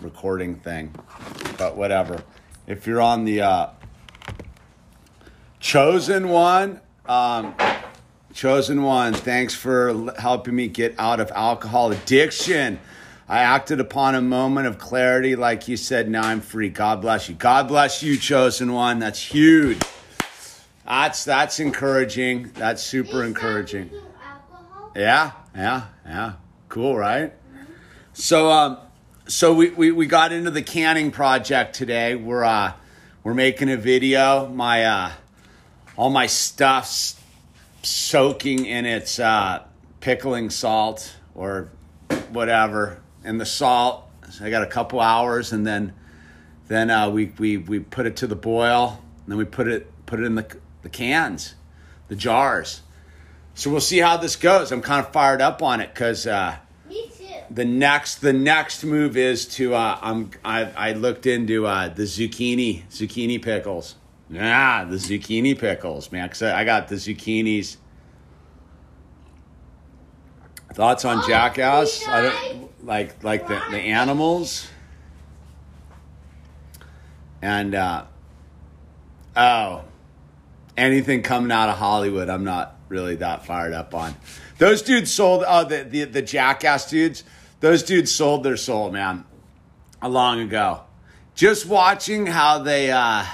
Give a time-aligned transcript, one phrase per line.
[0.00, 0.94] recording thing,
[1.58, 2.22] but whatever.
[2.66, 3.68] If you're on the uh,
[5.58, 7.54] chosen one, um,
[8.32, 12.78] chosen one, thanks for helping me get out of alcohol addiction.
[13.28, 16.08] I acted upon a moment of clarity, like you said.
[16.08, 16.68] Now I'm free.
[16.68, 17.34] God bless you.
[17.36, 18.98] God bless you, chosen one.
[18.98, 19.80] That's huge.
[20.84, 22.50] That's that's encouraging.
[22.54, 23.90] That's super encouraging.
[24.96, 26.32] Yeah, yeah, yeah.
[26.68, 27.32] Cool, right?
[28.12, 28.78] So um
[29.30, 32.16] so we, we, we got into the canning project today.
[32.16, 32.72] We're uh
[33.22, 34.48] we're making a video.
[34.48, 35.12] My uh
[35.96, 37.20] all my stuff's
[37.82, 39.62] soaking in its uh
[40.00, 41.70] pickling salt or
[42.30, 43.00] whatever.
[43.22, 44.08] And the salt.
[44.30, 45.94] So I got a couple hours and then
[46.66, 49.92] then uh, we, we we put it to the boil and then we put it
[50.06, 51.54] put it in the the cans,
[52.08, 52.82] the jars.
[53.54, 54.72] So we'll see how this goes.
[54.72, 56.56] I'm kind of fired up on it because uh.
[57.50, 62.04] The next the next move is to uh, I'm I, I looked into uh, the
[62.04, 63.96] zucchini zucchini pickles.
[64.30, 66.28] Yeah, the zucchini pickles, man.
[66.28, 67.76] Cause I I got the zucchinis.
[70.72, 72.06] Thoughts on Oh, Jackass?
[72.06, 74.68] I don't like like the, the animals.
[77.42, 78.04] And uh,
[79.34, 79.82] oh,
[80.76, 84.14] anything coming out of Hollywood, I'm not really that fired up on.
[84.58, 85.42] Those dudes sold.
[85.46, 87.24] Oh, the the, the Jackass dudes.
[87.60, 89.24] Those dudes sold their soul, man,
[90.00, 90.82] a long ago.
[91.34, 93.24] Just watching how they, uh,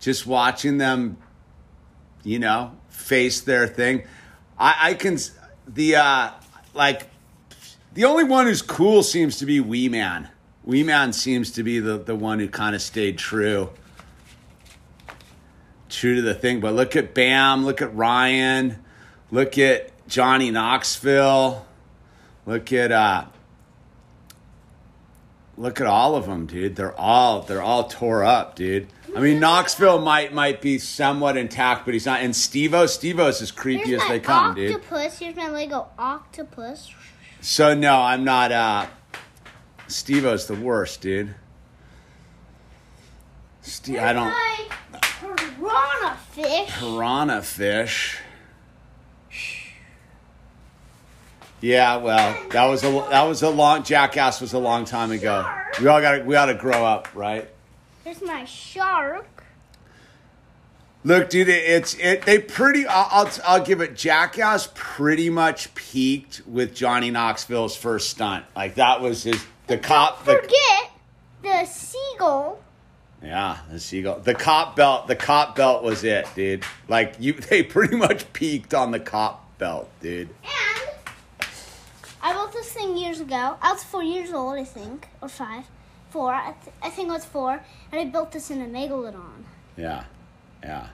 [0.00, 1.16] just watching them,
[2.22, 4.04] you know, face their thing.
[4.58, 5.18] I, I can
[5.66, 6.30] the uh,
[6.74, 7.08] like
[7.94, 10.28] the only one who's cool seems to be Wee Man.
[10.64, 13.70] Wee Man seems to be the, the one who kind of stayed true.
[15.88, 16.60] True to the thing.
[16.60, 18.82] But look at Bam, look at Ryan,
[19.30, 21.66] look at Johnny Knoxville,
[22.46, 23.26] look at uh
[25.56, 26.76] look at all of them, dude.
[26.76, 28.88] They're all they're all tore up, dude.
[29.16, 32.20] I mean Knoxville might might be somewhat intact, but he's not.
[32.20, 34.74] And Steve-O, Steve-O's as creepy Here's as they come, dude.
[34.74, 35.18] octopus.
[35.18, 36.90] Here's my Lego octopus.
[37.40, 38.52] So no, I'm not.
[38.52, 38.86] uh
[39.86, 41.34] Steve-O's the worst, dude.
[43.60, 44.34] Steve, I don't.
[45.00, 46.68] Piranha fish.
[46.78, 48.18] Piranha fish.
[51.64, 55.50] Yeah, well, that was a that was a long Jackass was a long time ago.
[55.80, 57.48] We all got we ought to grow up, right?
[58.04, 59.44] Here's my shark.
[61.04, 62.26] Look, dude, it's it.
[62.26, 62.86] They pretty.
[62.86, 63.96] I'll, I'll I'll give it.
[63.96, 68.44] Jackass pretty much peaked with Johnny Knoxville's first stunt.
[68.54, 70.22] Like that was his the cop.
[70.26, 70.90] The, Forget
[71.42, 72.62] the seagull.
[73.22, 74.18] Yeah, the seagull.
[74.18, 75.06] The cop belt.
[75.06, 76.62] The cop belt was it, dude.
[76.88, 80.28] Like you, they pretty much peaked on the cop belt, dude.
[80.28, 80.93] And
[82.54, 83.56] this thing years ago.
[83.60, 85.64] I was four years old, I think, or five.
[86.10, 86.32] Four.
[86.32, 87.60] I, th- I think I was four.
[87.92, 89.44] And I built this in a megalodon.
[89.76, 90.04] Yeah,
[90.62, 90.88] yeah.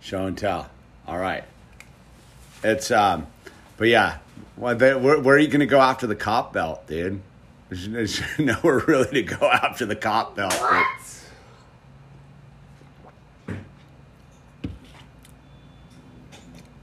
[0.00, 0.70] Show and tell.
[1.06, 1.44] All right.
[2.62, 3.26] It's um,
[3.76, 4.18] but yeah.
[4.56, 7.20] Well, they, where, where are you gonna go after the cop belt, dude?
[7.68, 10.52] There's, there's nowhere really to go after the cop belt.
[10.52, 10.60] dude.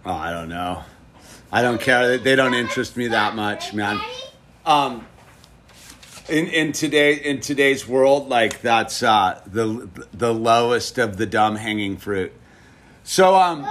[0.05, 0.83] Oh, I don't know.
[1.51, 2.17] I don't care.
[2.17, 4.01] They, don't interest me that much, man.
[4.65, 5.07] Um,
[6.27, 11.55] in in today in today's world, like that's uh, the the lowest of the dumb
[11.55, 12.33] hanging fruit.
[13.03, 13.65] So um,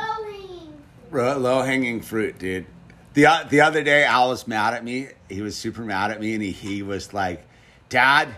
[1.13, 2.65] low hanging fruit, dude.
[3.13, 5.09] The o- the other day, Al was mad at me.
[5.29, 7.45] He was super mad at me, and he he was like,
[7.91, 8.35] "Dad,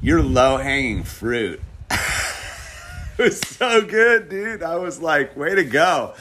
[0.00, 1.60] you're low hanging fruit."
[1.90, 1.98] it
[3.18, 4.62] was so good, dude.
[4.62, 6.14] I was like, "Way to go!"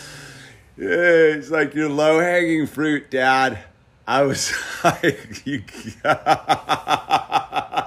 [0.78, 3.60] Yeah, he's like, "You're low hanging fruit, Dad."
[4.08, 4.54] I was
[4.84, 5.64] like, "You."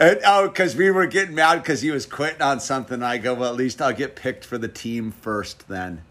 [0.00, 3.02] And, oh, because we were getting mad because he was quitting on something.
[3.02, 6.02] I go, well, at least I'll get picked for the team first then.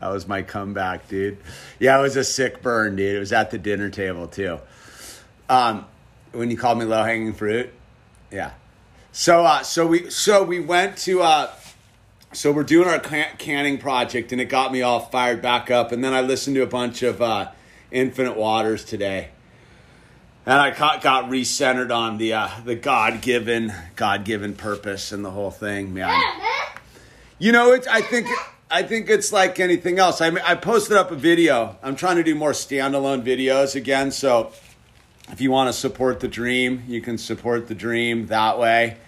[0.00, 1.38] That was my comeback, dude.
[1.78, 3.14] Yeah, it was a sick burn, dude.
[3.14, 4.58] It was at the dinner table, too.
[5.48, 5.86] Um,
[6.32, 7.70] when you called me low hanging fruit.
[8.32, 8.50] Yeah.
[9.12, 11.50] So, uh, so we, so we went to, uh,
[12.36, 15.92] so we're doing our can- canning project and it got me all fired back up.
[15.92, 17.50] And then I listened to a bunch of, uh,
[17.90, 19.28] Infinite Waters today
[20.46, 25.24] and I got, got recentered on the uh, the God given God given purpose and
[25.24, 26.22] the whole thing, man.
[27.38, 28.28] You know, it's I think
[28.70, 30.20] I think it's like anything else.
[30.20, 31.76] I mean, I posted up a video.
[31.82, 34.12] I'm trying to do more standalone videos again.
[34.12, 34.52] So
[35.28, 38.98] if you want to support the dream, you can support the dream that way.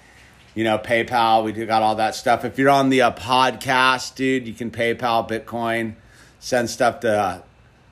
[0.58, 1.44] You know, PayPal.
[1.44, 2.44] We do got all that stuff.
[2.44, 5.94] If you're on the uh, podcast, dude, you can PayPal, Bitcoin,
[6.40, 7.16] send stuff to.
[7.16, 7.42] Uh,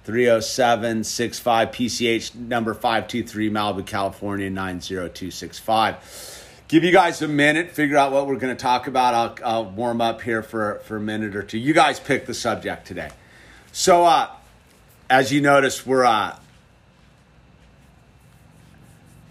[0.02, 6.64] 307 65 PCH number 523 Malibu, California 90265.
[6.68, 9.14] Give you guys a minute, figure out what we're going to talk about.
[9.14, 11.58] I'll, I'll warm up here for, for a minute or two.
[11.58, 13.10] You guys pick the subject today.
[13.72, 14.30] So, uh,
[15.10, 16.36] as you notice, we're uh,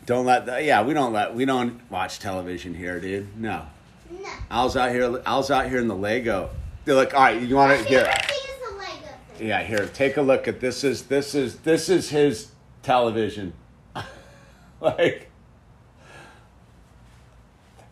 [0.05, 3.37] don't let the, yeah we don't let we don't watch television here, dude.
[3.39, 3.65] No,
[4.11, 4.29] No.
[4.51, 5.21] Al's out here.
[5.25, 6.49] Al's out here in the Lego.
[6.85, 8.05] They're like, all right, you want to My here?
[8.05, 9.15] favorite thing is the Lego.
[9.39, 9.87] Yeah, here.
[9.87, 10.83] Take a look at this.
[10.83, 12.51] Is this is this is his
[12.83, 13.53] television?
[14.79, 15.31] like,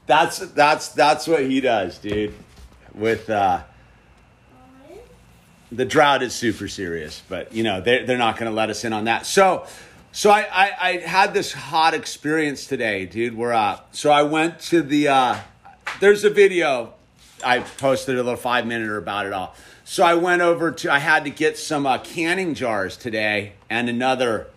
[0.05, 2.33] that's that's that's what he does, dude.
[2.93, 3.63] With uh,
[5.71, 8.83] the drought is super serious, but you know they're they're not going to let us
[8.83, 9.25] in on that.
[9.25, 9.65] So,
[10.13, 13.35] so I, I I had this hot experience today, dude.
[13.35, 13.95] We're up.
[13.95, 15.39] so I went to the uh,
[15.99, 16.93] there's a video
[17.43, 19.55] I posted a little five minute about it all.
[19.83, 23.89] So I went over to I had to get some uh, canning jars today and
[23.89, 24.47] another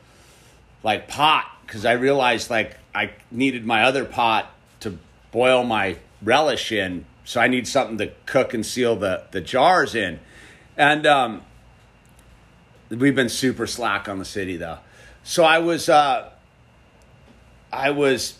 [0.82, 4.50] like pot because I realized like I needed my other pot
[4.80, 4.98] to
[5.32, 7.06] boil my relish in.
[7.24, 10.20] So I need something to cook and seal the the jars in.
[10.76, 11.42] And um,
[12.90, 14.80] we've been super slack on the city though.
[15.26, 16.30] So I was uh,
[17.72, 18.38] I was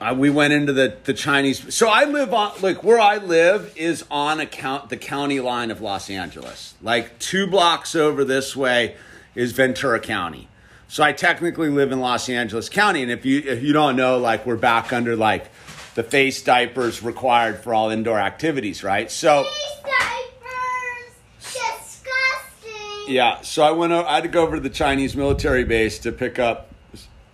[0.00, 1.72] uh, we went into the, the Chinese.
[1.74, 5.80] So I live on like where I live is on account the county line of
[5.80, 6.74] Los Angeles.
[6.82, 8.96] Like two blocks over this way
[9.36, 10.48] is Ventura County.
[10.88, 14.18] So I technically live in Los Angeles County, and if you if you don't know,
[14.18, 15.50] like we're back under like
[15.94, 19.10] the face diapers required for all indoor activities, right?
[19.10, 19.44] So.
[19.44, 22.95] These diapers, disgusting.
[23.06, 23.92] Yeah, so I went.
[23.92, 26.70] o- I had to go over to the Chinese military base to pick up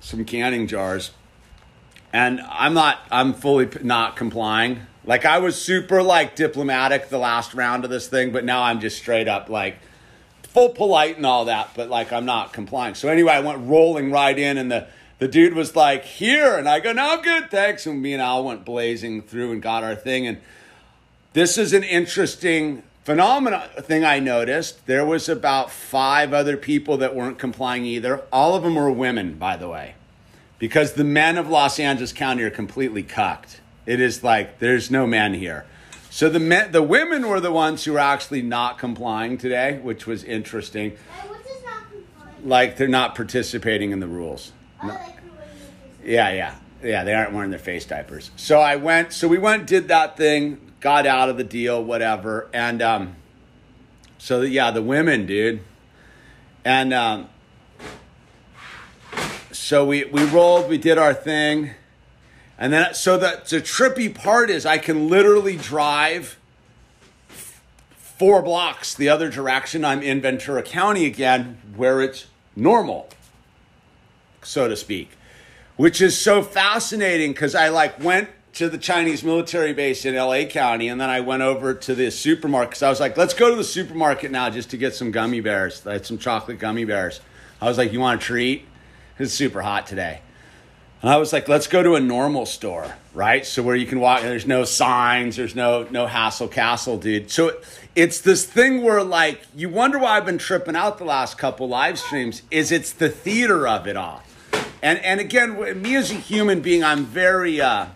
[0.01, 1.13] some canning jars,
[2.13, 2.99] and I'm not.
[3.11, 4.81] I'm fully not complying.
[5.05, 8.81] Like I was super like diplomatic the last round of this thing, but now I'm
[8.81, 9.79] just straight up like
[10.43, 12.95] full polite and all that, but like I'm not complying.
[12.95, 16.69] So anyway, I went rolling right in, and the the dude was like, "Here," and
[16.69, 19.83] I go, "No, I'm good, thanks." And me and Al went blazing through and got
[19.85, 20.39] our thing, and
[21.33, 24.87] this is an interesting phenomenon thing I noticed.
[24.87, 28.23] There was about five other people that weren't complying either.
[28.33, 29.95] All of them were women, by the way,
[30.59, 33.61] because the men of Los Angeles County are completely cucked.
[33.87, 35.67] It is like there's no men here.
[36.11, 40.07] So the men, the women were the ones who were actually not complying today, which
[40.07, 40.97] was interesting.
[42.45, 44.53] Like they're not participating in the rules.
[44.83, 45.21] Like way you
[46.05, 46.55] do Yeah, yeah.
[46.83, 48.31] Yeah, they aren't wearing their face diapers.
[48.37, 52.51] So I went, so we went, did that thing, got out of the deal, whatever.
[52.53, 53.17] And um,
[54.19, 55.63] so, yeah, the women, dude.
[56.65, 57.29] And um,
[59.51, 61.71] so we, we rolled, we did our thing.
[62.59, 66.39] And then, so the, the trippy part is I can literally drive
[67.29, 69.85] four blocks the other direction.
[69.85, 73.09] I'm in Ventura County again, where it's normal
[74.43, 75.11] so to speak,
[75.77, 80.45] which is so fascinating because I like went to the Chinese military base in LA
[80.45, 83.51] County and then I went over to the supermarket because I was like, let's go
[83.51, 85.87] to the supermarket now just to get some gummy bears.
[85.87, 87.21] I had some chocolate gummy bears.
[87.61, 88.67] I was like, you want a treat?
[89.19, 90.21] It's super hot today.
[91.01, 93.45] And I was like, let's go to a normal store, right?
[93.45, 97.31] So where you can walk, there's no signs, there's no no hassle castle, dude.
[97.31, 97.59] So
[97.97, 101.69] it's this thing where like you wonder why I've been tripping out the last couple
[101.69, 102.43] live streams.
[102.51, 104.23] Is it's the theater of it all,
[104.81, 107.87] and and again, me as a human being, I'm very uh,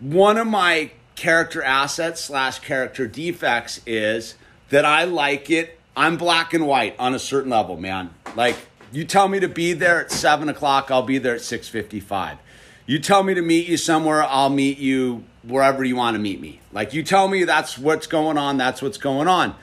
[0.00, 4.34] one of my character assets slash character defects is
[4.70, 5.78] that I like it.
[5.96, 8.10] I'm black and white on a certain level, man.
[8.34, 8.56] Like
[8.92, 12.38] you tell me to be there at seven o'clock, I'll be there at six fifty-five.
[12.86, 16.40] You tell me to meet you somewhere, I'll meet you wherever you want to meet
[16.40, 16.60] me.
[16.72, 19.54] Like you tell me that's what's going on, that's what's going on.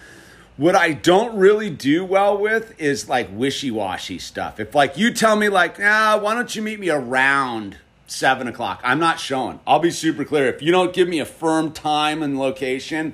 [0.57, 4.59] What I don't really do well with is like wishy-washy stuff.
[4.59, 7.77] If like you tell me like, ah, why don't you meet me around
[8.11, 8.81] seven o'clock?
[8.83, 9.59] I'm not showing.
[9.65, 10.47] I'll be super clear.
[10.47, 13.13] If you don't give me a firm time and location,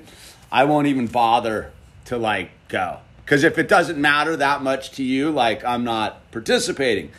[0.50, 1.72] I won't even bother
[2.06, 2.98] to like go.
[3.24, 7.10] Because if it doesn't matter that much to you, like I'm not participating.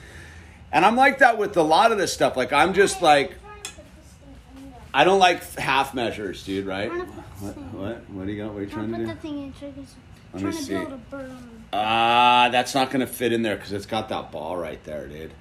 [0.71, 2.35] And I'm like that with a lot of this stuff.
[2.35, 4.13] Like I'm just like I'm trying to put this
[4.55, 4.81] thing in there.
[4.93, 6.65] I don't like half measures, dude.
[6.65, 6.91] Right?
[6.91, 7.57] I'm gonna put What?
[7.73, 8.09] What?
[8.09, 8.53] What do you got?
[8.53, 9.05] What are you trying to do?
[9.05, 9.95] put the thing in triggers.
[10.33, 10.73] Let me see.
[10.73, 11.31] build a bird.
[11.71, 15.31] Ah, that's not gonna fit in there because it's got that ball right there, dude.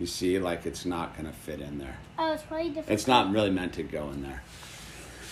[0.00, 1.98] You see, like it's not gonna fit in there.
[2.18, 2.88] Oh, it's probably different.
[2.90, 4.42] It's not really meant to go in there.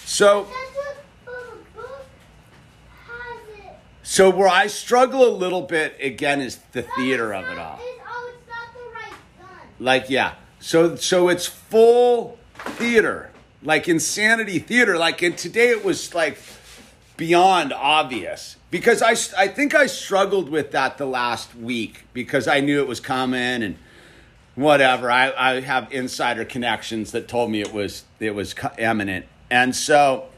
[0.05, 2.07] So, That's what the book
[3.07, 3.73] has it.
[4.03, 7.79] so where I struggle a little bit again is the theater of it all.
[7.81, 9.69] oh, it's not the right gun.
[9.81, 10.35] Like, yeah.
[10.61, 13.31] So, so it's full theater,
[13.63, 14.99] like insanity theater.
[14.99, 16.39] Like, and today it was like
[17.17, 22.61] beyond obvious because I, I think I struggled with that the last week because I
[22.61, 23.77] knew it was coming and
[24.59, 25.11] whatever.
[25.11, 30.29] I, I have insider connections that told me it was it was imminent, and so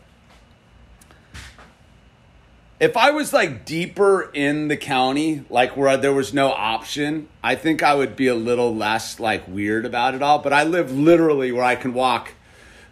[2.78, 7.54] if I was like deeper in the county, like where there was no option, I
[7.54, 10.38] think I would be a little less like weird about it all.
[10.38, 12.32] But I live literally where I can walk.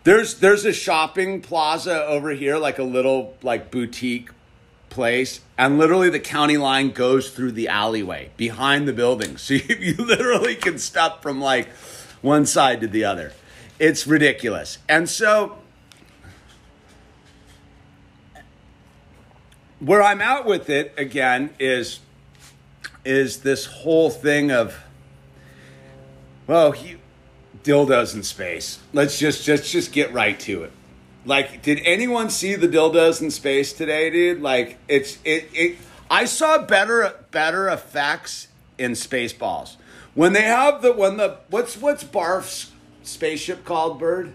[0.05, 4.31] There's there's a shopping plaza over here, like a little like boutique
[4.91, 9.37] place, and literally the county line goes through the alleyway behind the building.
[9.49, 11.69] So you, you literally can step from like
[12.23, 13.33] one side to the other.
[13.79, 14.79] It's ridiculous.
[14.89, 15.59] And so
[19.81, 22.01] where I'm out with it again is
[23.05, 24.77] is this whole thing of
[26.47, 26.97] well, he,
[27.63, 28.79] dildos in space.
[28.93, 30.73] Let's just just just get right to it.
[31.25, 34.41] Like, did anyone see the dildos in space today, dude?
[34.41, 35.79] Like, it's it it.
[36.11, 38.49] I saw better better effects
[38.79, 39.77] in Spaceballs
[40.15, 42.73] when they have the when the what's what's Barf's
[43.03, 44.33] spaceship called, Bird?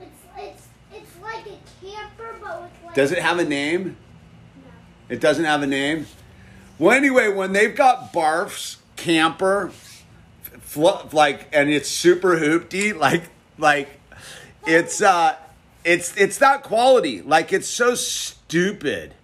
[0.00, 2.94] It's it's it's like a camper, but with like.
[2.94, 3.96] Does it have a name?
[4.56, 4.70] No.
[5.08, 6.06] It doesn't have a name.
[6.78, 9.70] Well, anyway, when they've got Barf's camper,
[10.60, 13.22] fl- like, and it's super hoopty, like,
[13.58, 13.88] like,
[14.66, 15.36] it's uh,
[15.84, 17.22] it's it's that quality.
[17.22, 19.14] Like, it's so stupid,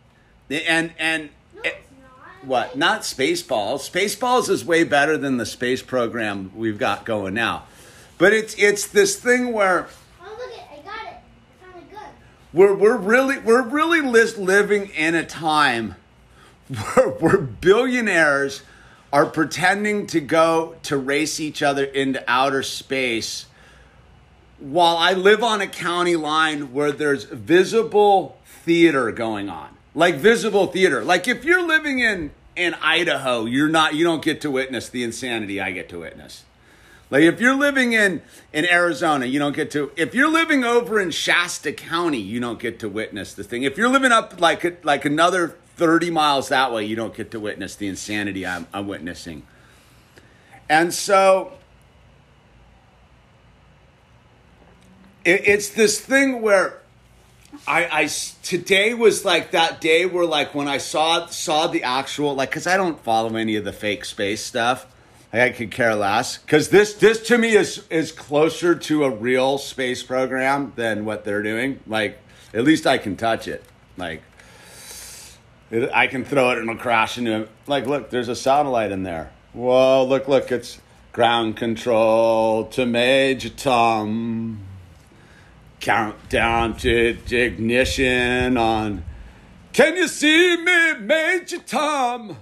[0.51, 1.31] and and.
[1.55, 2.45] No, it- not.
[2.47, 2.77] what?
[2.79, 3.91] Not Spaceballs.
[3.91, 7.65] Spaceballs is way better than the space program we've got going now.
[8.19, 9.89] But it's it's this thing where
[10.23, 10.65] Oh look it!
[10.71, 11.17] I got it.
[11.17, 11.99] I found it good.
[12.53, 15.97] we're we're really we're really living in a time
[16.95, 18.63] where, where billionaires
[19.13, 23.47] are pretending to go to race each other into outer space
[24.61, 29.77] while I live on a county line where there's visible theater going on.
[29.95, 31.03] Like visible theater.
[31.03, 35.03] Like if you're living in in Idaho, you're not you don't get to witness the
[35.03, 36.45] insanity I get to witness.
[37.11, 39.91] Like if you're living in in Arizona, you don't get to.
[39.97, 43.65] If you're living over in Shasta County, you don't get to witness the thing.
[43.65, 47.41] If you're living up like like another thirty miles that way, you don't get to
[47.41, 49.43] witness the insanity I'm, I'm witnessing.
[50.69, 51.55] And so
[55.25, 56.81] it, it's this thing where
[57.67, 58.09] I, I
[58.43, 62.67] today was like that day where like when I saw saw the actual like because
[62.67, 64.87] I don't follow any of the fake space stuff.
[65.33, 69.11] Like, I could care less because this this to me is is closer to a
[69.11, 71.81] real space program than what they're doing.
[71.87, 72.19] Like
[72.55, 73.65] at least I can touch it.
[73.97, 74.23] Like
[75.71, 77.51] it, I can throw it and it'll crash into it.
[77.67, 79.33] like look there's a satellite in there.
[79.53, 80.81] Whoa look look it's
[81.13, 84.70] ground control to Major Tom
[85.81, 89.03] countdown to ignition on
[89.73, 92.37] Can you see me, Major Tom?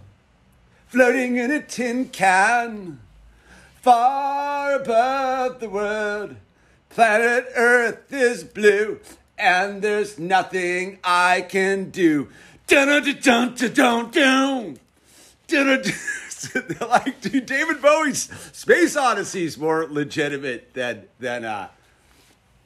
[0.88, 2.98] Floating in a tin can,
[3.82, 6.36] far above the world.
[6.88, 8.98] Planet Earth is blue,
[9.38, 12.28] and there's nothing I can do.
[12.66, 15.96] Dun dun dun dun dun dun.
[16.80, 21.68] Like, dude, David Bowie's Space Odyssey is more legitimate than than uh,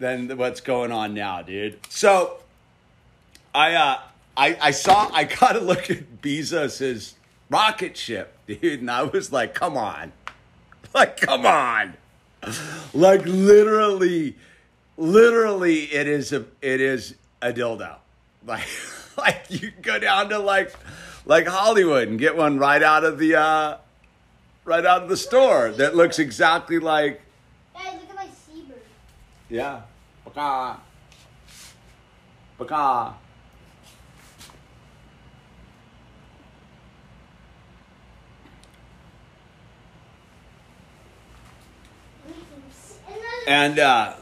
[0.03, 1.79] than what's going on now, dude.
[1.89, 2.39] So
[3.55, 4.01] I uh
[4.37, 7.15] I I saw I got to look at Bezos's
[7.49, 10.13] rocket ship, dude, and I was like, come on.
[10.95, 11.95] Like come on.
[12.93, 14.37] Like literally
[14.99, 17.97] literally it is a it is a dildo.
[18.47, 18.67] Like
[19.17, 20.75] like you go down to like
[21.25, 23.79] like Hollywood and get one right out of the uh
[24.67, 27.23] right out of the store that looks exactly like
[27.73, 28.81] Guys, look at my seabird.
[29.49, 29.83] yeah.
[30.35, 30.81] Baka.
[32.59, 33.15] Baka.
[43.47, 44.15] And uh,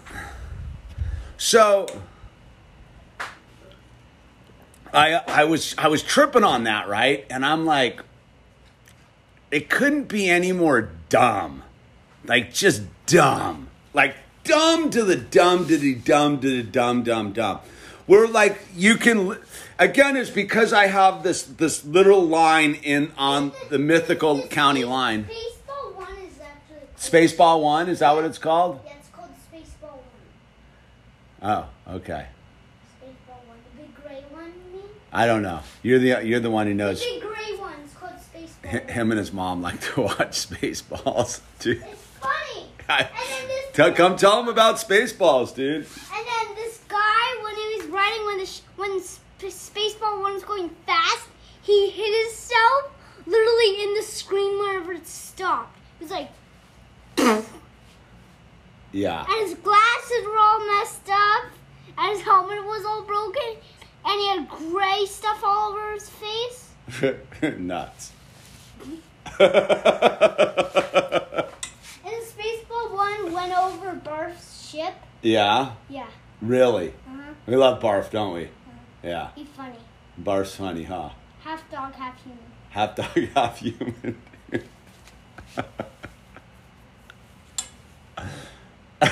[1.37, 1.87] so
[4.93, 7.27] I I was I was tripping on that, right?
[7.31, 8.01] And I'm like
[9.51, 11.63] it couldn't be any more dumb.
[12.25, 13.69] Like just dumb.
[13.93, 14.17] Like
[14.51, 17.61] dumb to the dumb to the dumb to the dumb dumb dumb.
[18.07, 19.39] Where like you can
[19.79, 25.23] again it's because I have this this little line in on the mythical county line.
[25.23, 28.81] Baseball one is actually Spaceball 1, is that what it's called?
[28.85, 29.99] Yeah, it's called Spaceball
[31.41, 31.67] one.
[31.89, 32.27] Oh, okay.
[33.01, 34.53] Spaceball one, the big gray one.
[34.73, 34.87] You mean?
[35.13, 35.61] I don't know.
[35.83, 37.01] You're the you're the one who The knows.
[37.05, 38.73] big gray one is called Spaceball.
[38.85, 38.89] One.
[38.89, 41.85] Him and his mom like to watch Spaceballs, dude.
[42.99, 43.49] It's and then
[43.89, 43.97] this.
[43.97, 45.87] Come tell him about Spaceballs, dude.
[45.87, 50.45] And then this guy, when he was riding, when the sh- when Spaceball one was
[50.45, 51.29] going fast,
[51.63, 52.91] he hit himself
[53.27, 55.77] literally in the screen wherever it stopped.
[56.01, 56.31] It was like,
[58.93, 59.25] Yeah.
[59.29, 61.45] and his glasses were all messed up,
[61.97, 63.57] and his helmet was all broken,
[64.05, 66.71] and he had gray stuff all over his face.
[67.59, 68.13] Nuts.
[73.01, 74.93] One went over Barf's ship.
[75.23, 75.73] yeah.
[75.89, 76.07] Yeah,
[76.43, 76.89] Really.
[77.09, 77.33] uh-huh.
[77.47, 78.49] We love Barf, don't we?
[79.03, 79.29] Yeah.
[79.35, 79.79] He's funny.
[80.23, 81.09] Barf's funny, huh?
[81.43, 82.45] Half dog, half human.
[82.71, 84.21] Half dog, half human.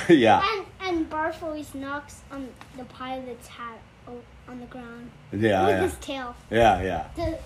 [0.09, 0.42] yeah.
[0.52, 5.83] And and Barf always knocks on the pilot's hat on the ground Yeah, with yeah.
[5.83, 6.37] his tail.
[6.50, 7.09] Yeah, yeah.
[7.16, 7.38] The,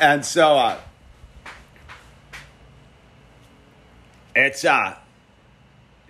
[0.00, 0.78] And so uh
[4.34, 4.96] it's uh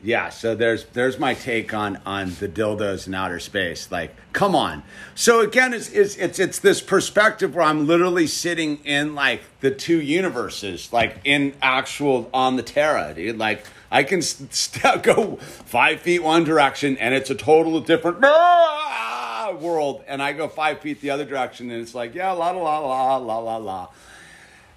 [0.02, 3.90] yeah, so there's there's my take on on the dildos in outer space.
[3.90, 4.85] Like, come on.
[5.17, 9.73] So again, it's it's it's, it's this perspective where I'm literally sitting in like the
[9.73, 13.38] two universes, like in actual on the Terra, dude.
[13.38, 18.21] Like I can st- st- go five feet one direction, and it's a total different
[19.61, 22.78] world, and I go five feet the other direction, and it's like yeah, la la
[22.78, 23.88] la la la la la.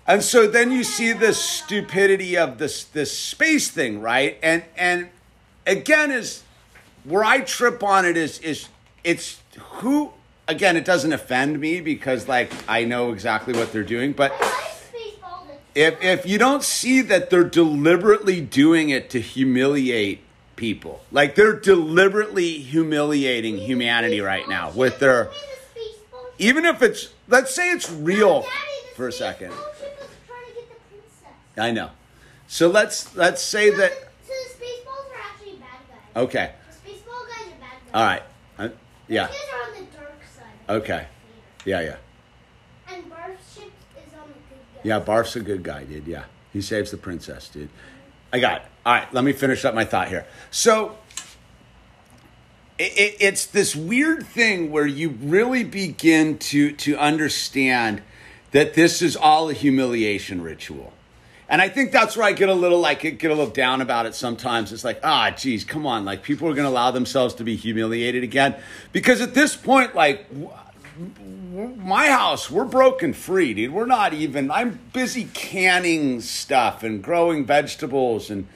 [0.08, 4.38] And so then you see the stupidity of this this space thing, right?
[4.44, 5.10] And and
[5.66, 6.44] again is
[7.04, 8.68] where I trip on it is is
[9.04, 10.12] it's who
[10.48, 14.40] again it doesn't offend me because like I know exactly what they're doing, but I
[14.40, 15.48] like Spaceball.
[15.48, 20.22] That's if if you don't see that they're deliberately doing it to humiliate
[20.56, 26.34] people, like they're deliberately humiliating humanity right now with their You mean the Spaceball ship?
[26.40, 28.46] even if it's let's say it's real
[28.96, 29.52] for a second.
[29.52, 31.28] Spaceball ship was trying to get the princess.
[31.62, 31.92] I know.
[32.48, 33.92] So let's let's say that
[34.28, 36.24] So the Spaceballs are actually bad guys.
[36.24, 36.52] okay.
[36.84, 37.94] The Spaceball guys are bad guys.
[37.94, 38.24] All right.
[38.58, 38.70] Uh,
[39.08, 39.28] yeah.
[39.28, 40.76] You guys are on the dark side.
[40.76, 41.08] Okay.
[41.66, 41.96] Yeah, yeah.
[42.94, 44.84] And Barf's ship is on the good guys.
[44.84, 46.08] Yeah, Barf's a good guy, dude.
[46.08, 46.24] Yeah.
[46.52, 47.70] He saves the princess, dude.
[48.34, 48.68] I got it.
[48.86, 50.26] All right, let me finish up my thought here.
[50.50, 50.98] So
[52.80, 58.02] it, it, it's this weird thing where you really begin to to understand
[58.52, 60.92] that this is all a humiliation ritual.
[61.52, 64.06] And I think that's where I get a little like get a little down about
[64.06, 64.72] it sometimes.
[64.72, 67.58] It's like, ah, geez, come on, like people are going to allow themselves to be
[67.58, 68.56] humiliated again
[68.94, 70.28] because at this point, like
[71.52, 73.74] my house, we're broken free, dude.
[73.74, 74.50] We're not even.
[74.50, 78.48] I'm busy canning stuff and growing vegetables and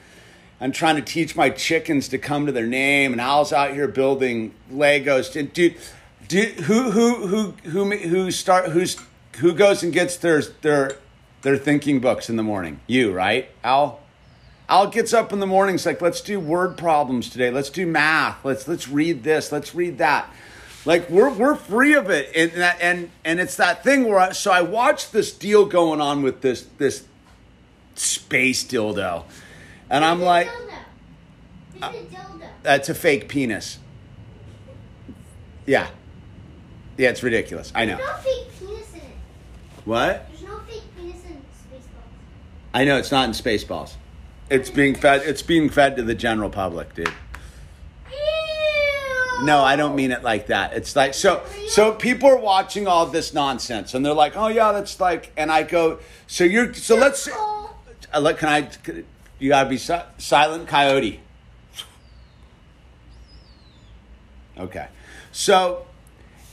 [0.58, 3.12] and trying to teach my chickens to come to their name.
[3.12, 5.38] And Al's out here building Legos.
[5.38, 5.76] And dude,
[6.28, 8.96] dude, who who who who who start who's
[9.36, 10.96] who goes and gets their their
[11.46, 12.80] their thinking books in the morning?
[12.88, 14.00] You, right, Al?
[14.68, 17.52] Al gets up in the mornings like, let's do word problems today.
[17.52, 18.44] Let's do math.
[18.44, 19.52] Let's let's read this.
[19.52, 20.28] Let's read that.
[20.84, 24.32] Like we're we're free of it, and that, and and it's that thing where I,
[24.32, 27.04] so I watched this deal going on with this this
[27.94, 29.22] space dildo,
[29.88, 30.72] and I'm a like, dildo.
[31.74, 32.48] It's a uh, dildo.
[32.64, 33.78] that's a fake penis.
[35.64, 35.86] Yeah,
[36.96, 37.70] yeah, it's ridiculous.
[37.72, 37.98] I know.
[37.98, 39.16] There's no fake penis in it.
[39.84, 40.28] What?
[40.28, 42.65] There's no fake penis in Spaceballs.
[42.76, 43.94] I know it's not in Spaceballs.
[44.50, 45.22] It's being fed.
[45.24, 47.08] It's being fed to the general public, dude.
[48.10, 49.44] Ew.
[49.44, 50.74] No, I don't mean it like that.
[50.74, 54.72] It's like so so people are watching all this nonsense and they're like, "Oh yeah,
[54.72, 58.68] that's like." And I go, "So you're so let's uh, look, can I
[59.38, 61.20] you got to be si- silent coyote."
[64.58, 64.88] Okay.
[65.32, 65.86] So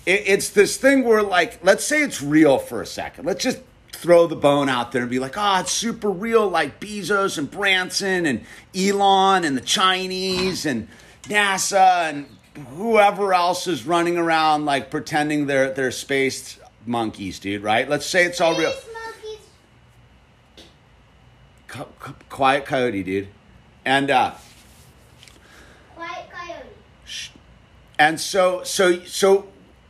[0.06, 3.26] it, it's this thing where like let's say it's real for a second.
[3.26, 3.60] Let's just
[4.04, 7.50] throw the bone out there and be like, "Oh, it's super real like Bezos and
[7.50, 8.44] Branson and
[8.76, 10.90] Elon and the Chinese and
[11.24, 12.26] NASA and
[12.76, 17.88] whoever else is running around like pretending they're they're space monkeys, dude, right?
[17.88, 18.74] Let's say it's all real.
[21.68, 23.30] Co- co- quiet coyote, dude.
[23.86, 24.34] And uh
[25.96, 26.66] Quiet coyote.
[27.98, 29.48] And so, so, so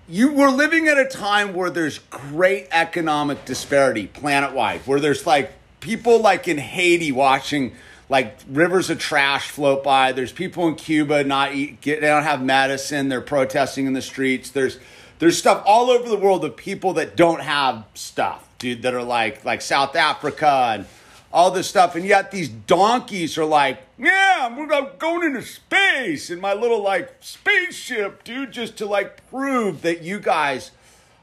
[0.08, 5.26] you were living at a time where there's great economic disparity planet wide, where there's
[5.26, 7.74] like people like in Haiti watching
[8.10, 10.12] like rivers of trash float by.
[10.12, 13.10] There's people in Cuba not eat, get, they don't have medicine.
[13.10, 14.52] They're protesting in the streets.
[14.52, 14.78] There's
[15.20, 18.82] there's stuff all over the world of people that don't have stuff, dude.
[18.82, 20.86] That are like like South Africa and
[21.34, 26.30] all this stuff, and yet these donkeys are like, yeah, we're go- going into space
[26.30, 30.70] in my little like spaceship, dude, just to like prove that you guys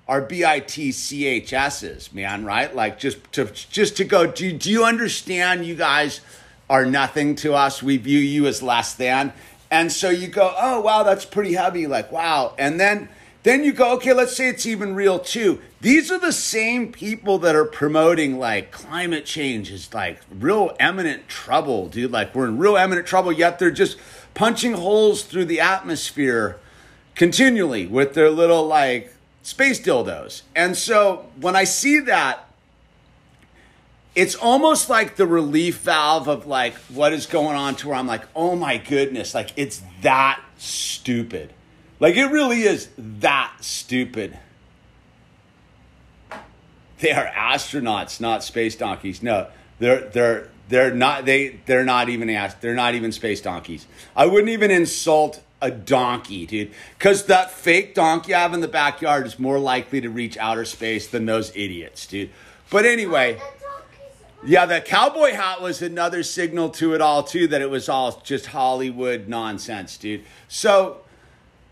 [0.09, 2.75] are bitchs's, man, right?
[2.75, 4.27] Like just to just to go.
[4.27, 5.65] Do do you understand?
[5.65, 6.21] You guys
[6.69, 7.81] are nothing to us.
[7.81, 9.33] We view you as less than,
[9.71, 11.87] and so you go, oh wow, that's pretty heavy.
[11.87, 13.09] Like wow, and then
[13.43, 15.61] then you go, okay, let's say it's even real too.
[15.81, 21.27] These are the same people that are promoting like climate change is like real eminent
[21.29, 22.13] trouble, dude.
[22.13, 23.97] Like we're in real eminent trouble, yet they're just
[24.35, 26.59] punching holes through the atmosphere
[27.15, 30.43] continually with their little like space dildos.
[30.55, 32.47] And so when I see that,
[34.15, 38.07] it's almost like the relief valve of like what is going on to where I'm
[38.07, 41.55] like, oh my goodness, like it's that stupid.
[42.01, 44.37] Like it really is that stupid.
[46.99, 49.23] They are astronauts, not space donkeys.
[49.23, 52.61] No, they're they're they're not they they're not even asked.
[52.63, 53.87] They're not even space donkeys.
[54.17, 58.69] I wouldn't even insult a donkey, dude, because that fake donkey I have in the
[58.69, 62.31] backyard is more likely to reach outer space than those idiots, dude.
[62.71, 63.41] But anyway.
[64.43, 68.23] Yeah, the cowboy hat was another signal to it all too that it was all
[68.25, 70.25] just Hollywood nonsense, dude.
[70.49, 71.03] So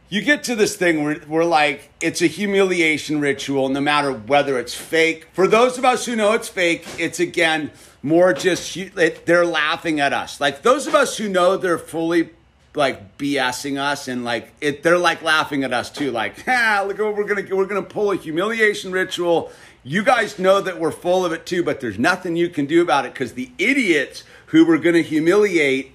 [0.08, 4.58] you get to this thing where we're like, it's a humiliation ritual, no matter whether
[4.58, 5.28] it's fake.
[5.32, 7.70] For those of us who know it's fake, it's again
[8.02, 8.78] more just
[9.24, 10.40] they're laughing at us.
[10.40, 12.30] Like those of us who know they're fully
[12.74, 16.10] like BSing us and like it, they're like laughing at us too.
[16.10, 19.50] Like, ha, look what we're gonna we're gonna pull a humiliation ritual
[19.88, 22.82] you guys know that we're full of it too, but there's nothing you can do
[22.82, 25.92] about it because the idiots who were to humiliate,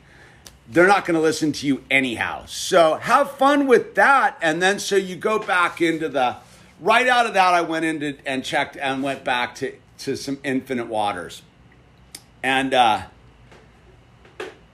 [0.68, 2.46] they're not going to listen to you anyhow.
[2.46, 4.38] So have fun with that.
[4.42, 6.38] And then so you go back into the,
[6.80, 10.40] right out of that, I went into and checked and went back to, to some
[10.44, 11.42] infinite waters.
[12.42, 13.04] And, uh,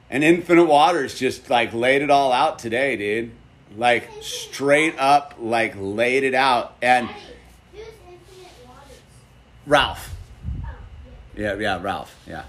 [0.10, 3.32] and Infinite Waters just like laid it all out today, dude.
[3.78, 6.76] Like straight up, like laid it out.
[6.82, 7.08] And
[9.68, 10.16] Ralph.
[11.38, 12.16] Yeah, yeah, Ralph.
[12.28, 12.46] Yeah.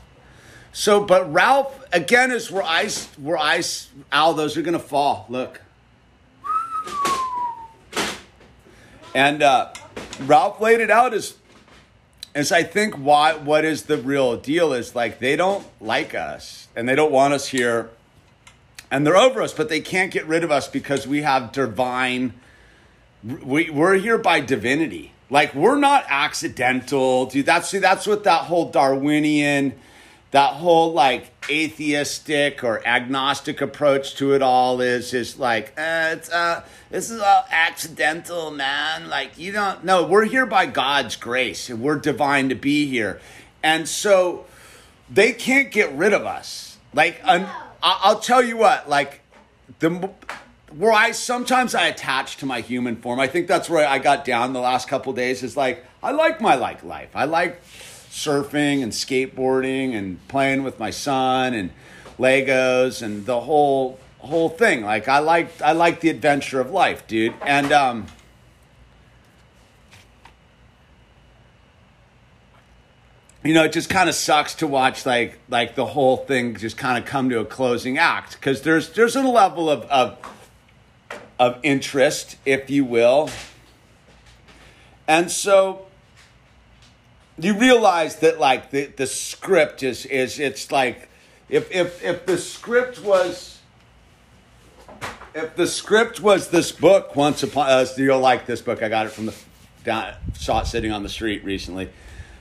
[0.72, 3.88] So, but Ralph again is where ice, where ice.
[4.12, 5.26] Al, those are gonna fall.
[5.28, 5.61] Look.
[9.14, 9.72] And uh,
[10.20, 11.35] Ralph laid it out as,
[12.35, 16.68] as I think why what is the real deal is like they don't like us
[16.76, 17.90] and they don't want us here,
[18.90, 22.35] and they're over us, but they can't get rid of us because we have divine.
[23.24, 25.12] We we're here by divinity.
[25.28, 27.46] Like we're not accidental, dude.
[27.46, 29.74] That's see, that's what that whole Darwinian,
[30.30, 35.12] that whole like atheistic or agnostic approach to it all is.
[35.12, 39.08] Is like uh, it's uh, this is all accidental, man.
[39.08, 40.06] Like you don't know.
[40.06, 43.20] We're here by God's grace, and we're divine to be here,
[43.62, 44.46] and so
[45.10, 46.78] they can't get rid of us.
[46.94, 47.48] Like, no.
[47.82, 48.88] I'll tell you what.
[48.88, 49.20] Like
[49.80, 50.10] the
[50.76, 53.18] where I sometimes I attach to my human form.
[53.18, 55.42] I think that's where I got down the last couple days.
[55.42, 57.10] Is like I like my like life.
[57.14, 57.60] I like
[58.11, 61.70] surfing and skateboarding and playing with my son and
[62.18, 64.83] Legos and the whole whole thing.
[64.85, 67.35] Like I like I like the adventure of life, dude.
[67.42, 68.07] And um
[73.42, 76.77] you know, it just kind of sucks to watch like like the whole thing just
[76.77, 80.18] kind of come to a closing act because there's there's a level of, of
[81.38, 83.31] of interest, if you will.
[85.09, 85.87] And so
[87.42, 91.09] you realize that like the, the script is is it's like
[91.48, 93.59] if if if the script was
[95.35, 98.88] if the script was this book once upon us uh, you'll like this book i
[98.88, 99.35] got it from the
[99.85, 101.88] down saw it sitting on the street recently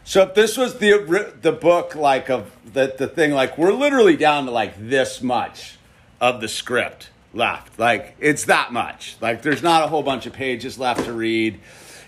[0.03, 4.17] so if this was the the book like of the, the thing like we're literally
[4.17, 5.77] down to like this much
[6.19, 7.77] of the script left.
[7.79, 9.17] Like it's that much.
[9.21, 11.59] Like there's not a whole bunch of pages left to read.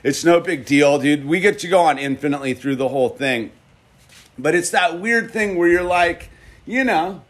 [0.03, 1.25] It's no big deal, dude.
[1.25, 3.51] We get to go on infinitely through the whole thing.
[4.37, 6.29] But it's that weird thing where you're like,
[6.65, 7.21] you know,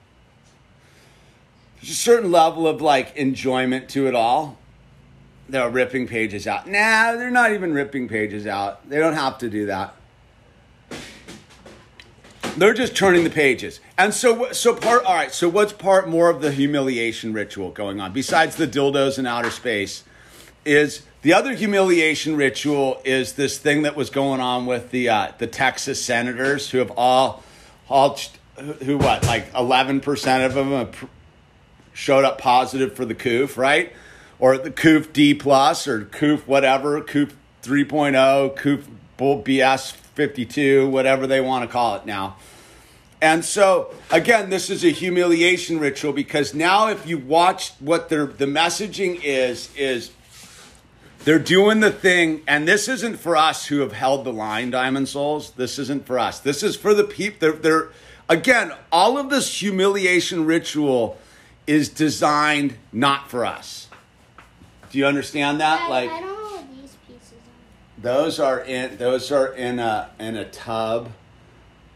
[1.82, 4.58] there's a certain level of like enjoyment to it all.
[5.50, 6.68] They're ripping pages out.
[6.68, 8.88] Nah, they're not even ripping pages out.
[8.90, 9.96] They don't have to do that.
[12.56, 13.80] They're just turning the pages.
[13.98, 18.00] And so, so part, all right, so what's part more of the humiliation ritual going
[18.00, 20.04] on besides the dildos in outer space?
[20.64, 25.32] Is the other humiliation ritual is this thing that was going on with the uh,
[25.38, 27.44] the Texas senators who have all
[27.90, 28.18] all
[28.84, 30.92] who what like eleven percent of them
[31.94, 33.94] showed up positive for the COOF, right?
[34.40, 41.28] Or the COOF D plus or COOF whatever, COOF 3.0, COOF bull BS 52, whatever
[41.28, 42.38] they want to call it now.
[43.22, 48.26] And so, again, this is a humiliation ritual because now, if you watch what their
[48.26, 50.10] the messaging is, is
[51.24, 55.08] they're doing the thing, and this isn't for us who have held the line, Diamond
[55.08, 55.52] Souls.
[55.52, 56.40] This isn't for us.
[56.40, 57.38] This is for the people.
[57.40, 57.90] They're, they're
[58.28, 61.18] again, all of this humiliation ritual
[61.68, 63.88] is designed not for us.
[64.90, 65.82] Do you understand that?
[65.82, 68.02] I, like, I don't know what these pieces are.
[68.02, 71.12] those are in those are in a in a tub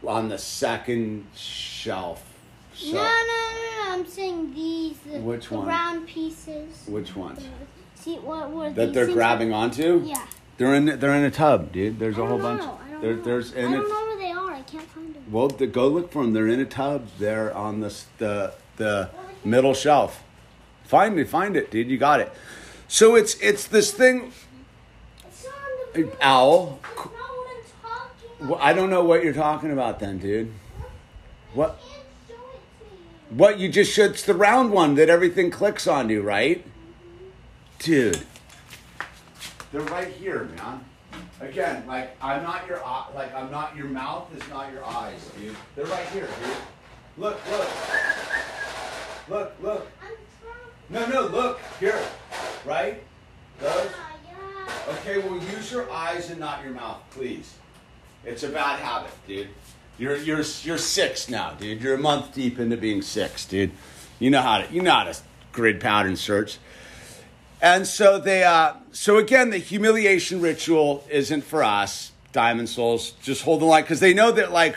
[0.06, 2.24] on the second shelf.
[2.74, 3.92] So, no, no, no, no.
[3.92, 4.96] I'm saying these.
[5.04, 5.66] Which the one?
[5.66, 6.84] round pieces.
[6.86, 7.46] Which ones?
[8.06, 10.00] See what were That they're grabbing were- onto?
[10.04, 10.24] Yeah.
[10.58, 11.98] They're in they're in a tub, dude.
[11.98, 12.62] There's I a whole bunch.
[12.62, 12.78] know.
[12.86, 13.22] I don't There, know.
[13.22, 14.52] there's I don't a know where they are.
[14.52, 15.24] I can't find them.
[15.28, 16.32] well, the, go look for them.
[16.32, 17.08] They're in a tub.
[17.18, 19.10] They're on the the the
[19.44, 20.22] middle shelf.
[20.84, 21.90] Find it, find it, dude.
[21.90, 22.30] You got it.
[22.86, 24.30] So it's it's this thing.
[25.26, 26.16] It's not on the Hey, board.
[26.22, 26.78] Owl.
[26.84, 27.90] That's not what I'm
[28.38, 30.52] talking Well, I don't know what you're talking about, then, dude.
[31.54, 31.70] What?
[31.70, 31.80] about.
[31.80, 31.90] Can't
[32.28, 32.38] show it
[32.88, 32.94] to
[33.34, 33.36] you.
[33.36, 36.64] What you just should, It's the round one that everything clicks onto, right?
[37.78, 38.24] Dude,
[39.72, 40.84] they're right here, man.
[41.40, 42.80] Again, like I'm not your
[43.14, 45.54] like I'm not your mouth is not your eyes, dude.
[45.74, 46.56] They're right here, dude.
[47.18, 47.68] Look, look,
[49.28, 49.86] look, look.
[50.88, 51.98] No, no, look here,
[52.64, 53.02] right?
[53.60, 53.90] Those.
[54.88, 57.54] Okay, well, use your eyes and not your mouth, please.
[58.24, 59.48] It's a bad habit, dude.
[59.98, 61.82] You're you're you're six now, dude.
[61.82, 63.72] You're a month deep into being six, dude.
[64.18, 65.16] You know how to you know how to
[65.52, 66.58] grid pattern search.
[67.66, 73.10] And so they uh so again the humiliation ritual isn't for us, Diamond Souls.
[73.20, 74.76] Just hold the line because they know that like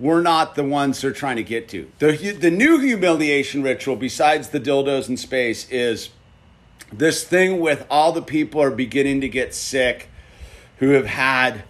[0.00, 1.88] we're not the ones they're trying to get to.
[2.00, 6.10] The the new humiliation ritual, besides the dildos in space, is
[6.92, 10.08] this thing with all the people are beginning to get sick
[10.78, 11.62] who have had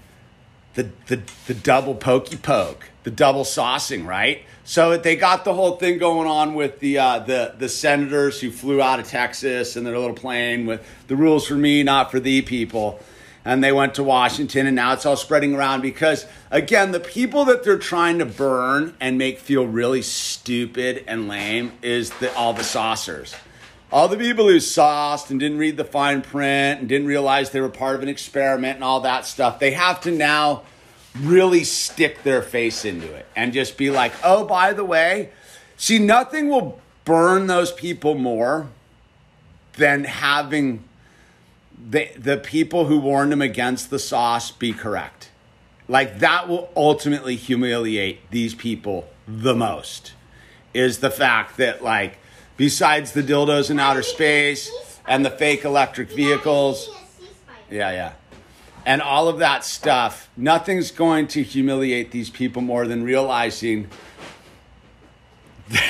[0.77, 4.45] the the, the double pokey poke, the double saucing, right?
[4.67, 8.51] So they got the whole thing going on with the uh, the the senators who
[8.51, 12.19] flew out of Texas in their little plane with the rules for me, not for
[12.19, 12.99] thee people.
[13.45, 17.45] And they went to Washington, and now it's all spreading around because, again, the people
[17.45, 22.55] that they're trying to burn and make feel really stupid and lame is the, all
[22.55, 23.35] the saucers.
[23.93, 27.61] All the people who sauced and didn't read the fine print and didn't realize they
[27.61, 30.63] were part of an experiment and all that stuff, they have to now
[31.21, 35.31] really stick their face into it and just be like, oh, by the way,
[35.77, 38.69] see, nothing will burn those people more
[39.77, 40.83] than having
[41.91, 45.31] the, the people who warned them against the sauce be correct.
[45.89, 50.13] Like, that will ultimately humiliate these people the most
[50.73, 52.19] is the fact that, like,
[52.57, 54.71] besides the dildos in outer space
[55.07, 56.91] and the fake electric vehicles,
[57.71, 58.13] yeah, yeah.
[58.87, 63.89] And all of that stuff, nothing's going to humiliate these people more than realizing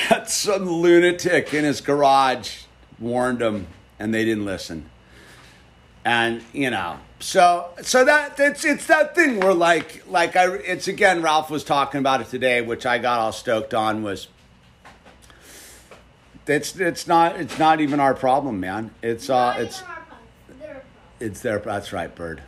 [0.09, 2.63] that some lunatic in his garage
[2.99, 3.67] warned them
[3.99, 4.89] and they didn't listen.
[6.05, 10.87] And, you know, so so that it's it's that thing where like like I it's
[10.87, 14.27] again Ralph was talking about it today, which I got all stoked on was
[16.45, 18.91] it's it's not it's not even our problem, man.
[19.01, 19.81] It's uh it's
[21.19, 22.43] it's their that's right, bird.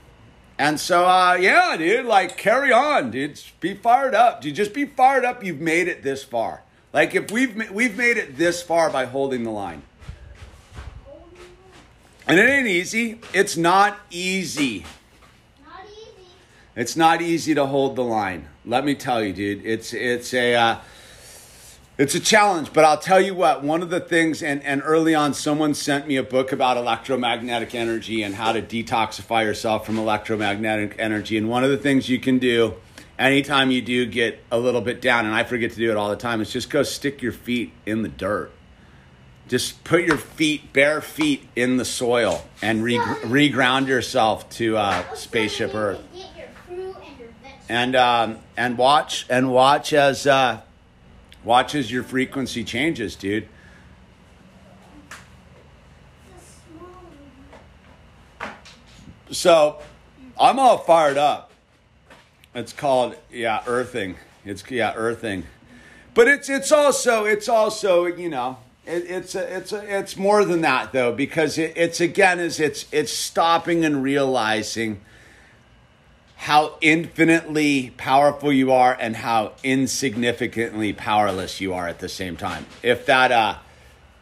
[0.60, 3.40] And so uh yeah, dude, like carry on, dude.
[3.60, 4.42] Be fired up.
[4.42, 5.44] Dude, just be fired up.
[5.44, 6.64] You've made it this far.
[6.94, 9.84] Like if we've we've made it this far by holding the line.
[12.28, 13.22] And it ain't easy.
[13.34, 14.86] It's not easy.
[15.64, 16.26] Not easy.
[16.76, 18.48] It's not easy to hold the line.
[18.66, 19.66] Let me tell you, dude.
[19.66, 20.78] It's it's a uh,
[21.98, 22.74] it's a challenge.
[22.74, 23.64] But I'll tell you what.
[23.64, 27.74] One of the things, and and early on, someone sent me a book about electromagnetic
[27.74, 31.38] energy and how to detoxify yourself from electromagnetic energy.
[31.38, 32.76] And one of the things you can do,
[33.18, 36.10] anytime you do get a little bit down, and I forget to do it all
[36.10, 38.52] the time, is just go stick your feet in the dirt.
[39.48, 45.14] Just put your feet, bare feet, in the soil and re- reground yourself to uh,
[45.14, 46.96] spaceship Earth Get your crew
[47.70, 50.62] and and um, and watch and watch as uh,
[51.44, 53.48] watch as your frequency changes, dude.
[59.32, 59.80] So
[60.40, 61.52] I'm all fired up.
[62.56, 64.16] It's called yeah earthing.
[64.46, 65.44] It's yeah earthing,
[66.14, 70.46] but it's it's also it's also you know it, it's a, it's a, it's more
[70.46, 75.02] than that though because it, it's again is it's it's stopping and realizing
[76.38, 82.66] how infinitely powerful you are and how insignificantly powerless you are at the same time.
[82.84, 83.56] If that uh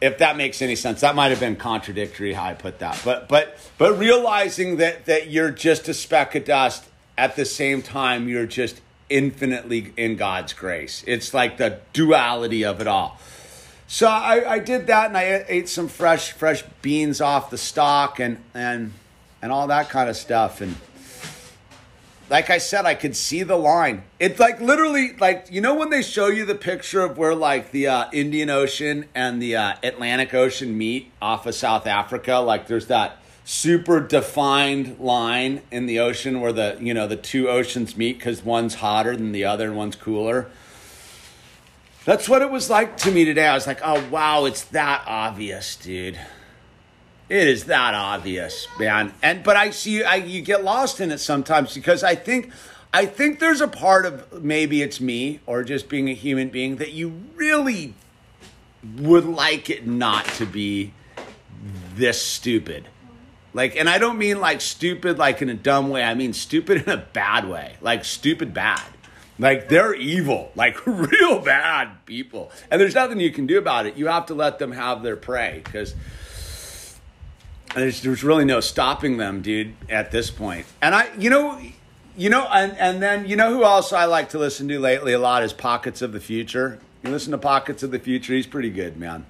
[0.00, 1.00] if that makes any sense.
[1.00, 3.00] That might have been contradictory how I put that.
[3.04, 6.84] But but but realizing that that you're just a speck of dust
[7.18, 11.04] at the same time you're just infinitely in God's grace.
[11.06, 13.18] It's like the duality of it all.
[13.88, 18.18] So I, I did that and I ate some fresh fresh beans off the stalk
[18.18, 18.92] and and
[19.42, 20.76] and all that kind of stuff and
[22.28, 24.02] like I said, I could see the line.
[24.18, 27.70] It's like literally like you know when they show you the picture of where like
[27.70, 32.36] the uh, Indian Ocean and the uh, Atlantic Ocean meet off of South Africa.
[32.36, 37.48] Like there's that super defined line in the ocean where the you know the two
[37.48, 40.50] oceans meet because one's hotter than the other and one's cooler.
[42.04, 43.46] That's what it was like to me today.
[43.46, 46.18] I was like, oh wow, it's that obvious, dude.
[47.28, 49.12] It is that obvious, man.
[49.22, 52.50] And but I see I you get lost in it sometimes because I think
[52.94, 56.76] I think there's a part of maybe it's me or just being a human being
[56.76, 57.94] that you really
[58.96, 60.92] would like it not to be
[61.94, 62.86] this stupid.
[63.52, 66.04] Like, and I don't mean like stupid, like in a dumb way.
[66.04, 68.84] I mean stupid in a bad way, like stupid bad.
[69.38, 72.52] Like they're evil, like real bad people.
[72.70, 73.96] And there's nothing you can do about it.
[73.96, 75.94] You have to let them have their prey because
[77.74, 80.66] there's, there's really no stopping them, dude, at this point.
[80.80, 81.60] And I, you know,
[82.16, 85.12] you know, and, and then, you know who else I like to listen to lately
[85.12, 86.78] a lot is Pockets of the Future.
[87.02, 89.26] You listen to Pockets of the Future, he's pretty good, man.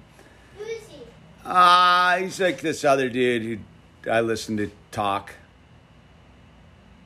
[0.57, 1.01] Who is he?
[1.45, 5.33] Ah, uh, he's like this other dude who I listen to talk.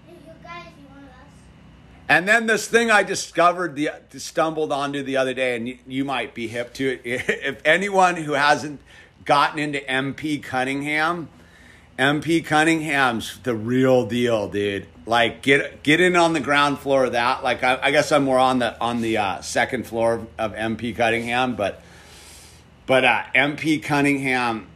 [0.07, 1.27] Hey, you guys, you us?
[2.07, 6.05] And then this thing I discovered, the stumbled onto the other day, and you, you
[6.05, 7.01] might be hip to it.
[7.05, 8.81] If anyone who hasn't
[9.25, 11.29] gotten into MP Cunningham,
[11.97, 14.87] MP Cunningham's the real deal, dude.
[15.05, 17.43] Like get get in on the ground floor of that.
[17.43, 20.95] Like I, I guess I'm more on the on the uh, second floor of MP
[20.95, 21.81] Cunningham, but
[22.85, 24.67] but uh, MP Cunningham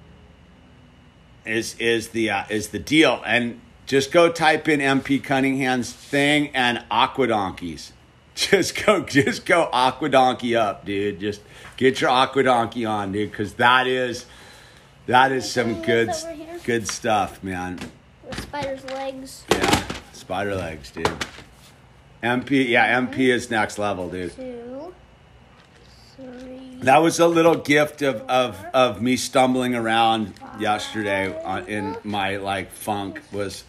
[1.45, 3.21] is is the uh, is the deal.
[3.25, 7.91] And just go type in MP Cunningham's thing and Aqua Donkeys.
[8.36, 11.21] Just go just go Aqua Donkey up, dude.
[11.21, 11.39] Just
[11.77, 14.25] get your Aqua Donkey on, dude, because that is
[15.07, 16.11] that is some good
[16.63, 17.79] good stuff, man.
[18.23, 19.45] With spider's legs.
[19.51, 21.25] Yeah, spider legs, dude.
[22.23, 24.35] MP, yeah, MP is next level, dude.
[24.35, 24.93] Two.
[26.15, 26.77] Three.
[26.81, 32.37] That was a little gift of of of me stumbling around yesterday on, in my
[32.37, 33.63] like funk was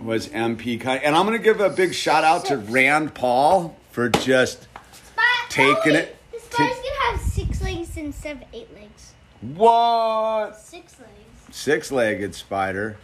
[0.00, 4.08] was MP kind, and I'm gonna give a big shout out to Rand Paul for
[4.08, 8.99] just Spy- Taking oh, it The spider's gonna have six legs instead of eight legs.
[9.40, 11.10] What Six legs.
[11.50, 12.96] six legged spider.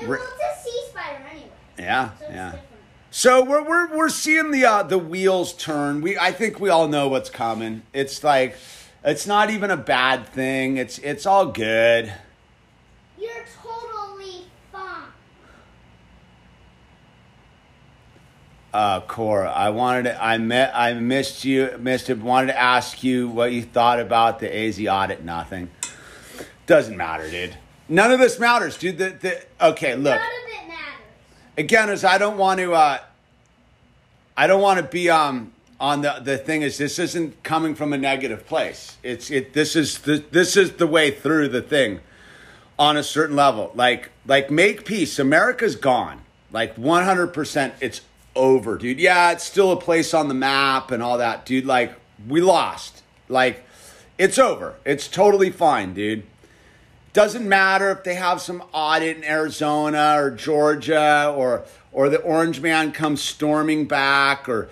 [0.00, 1.50] It, well, it's a sea spider anyway.
[1.78, 2.44] Yeah, So yeah.
[2.52, 2.66] different.
[3.12, 6.00] So we're we're we're seeing the uh, the wheels turn.
[6.00, 7.82] We I think we all know what's coming.
[7.92, 8.56] It's like
[9.04, 10.76] it's not even a bad thing.
[10.76, 12.12] It's it's all good.
[13.18, 13.30] You're
[13.62, 15.08] totally fine.
[18.72, 22.18] Uh, Cora, I wanted to, I met I missed you missed it.
[22.18, 25.24] Wanted to ask you what you thought about the AZ audit.
[25.24, 25.70] Nothing.
[26.66, 27.56] Doesn't matter, dude.
[27.88, 28.98] None of this matters, dude.
[28.98, 30.04] The, the okay, look.
[30.04, 31.04] None of it matters.
[31.58, 32.98] again is I don't want to uh
[34.36, 37.92] I don't want to be um on the the thing is this isn't coming from
[37.92, 38.98] a negative place.
[39.02, 41.98] It's it this is the this is the way through the thing
[42.78, 43.72] on a certain level.
[43.74, 45.18] Like like make peace.
[45.18, 46.20] America's gone.
[46.52, 48.00] Like 100% it's
[48.34, 49.00] over, dude.
[49.00, 51.66] Yeah, it's still a place on the map and all that, dude.
[51.66, 51.94] Like
[52.28, 53.02] we lost.
[53.28, 53.64] Like
[54.18, 54.74] it's over.
[54.84, 56.24] It's totally fine, dude.
[57.12, 62.60] Doesn't matter if they have some audit in Arizona or Georgia or or the orange
[62.60, 64.68] man comes storming back or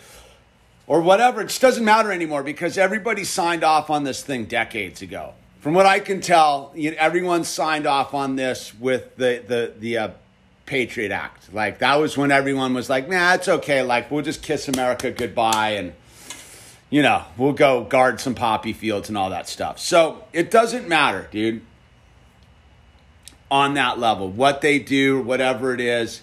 [0.86, 1.40] or whatever.
[1.40, 5.34] It just doesn't matter anymore because everybody signed off on this thing decades ago.
[5.60, 9.72] From what I can tell, you know, everyone signed off on this with the the
[9.78, 10.08] the uh,
[10.68, 11.52] Patriot Act.
[11.52, 13.82] Like that was when everyone was like, "Nah, it's okay.
[13.82, 15.92] Like we'll just kiss America goodbye and."
[16.90, 19.78] You know, we'll go guard some poppy fields and all that stuff.
[19.78, 21.60] So it doesn't matter, dude
[23.50, 26.22] on that level, what they do, whatever it is.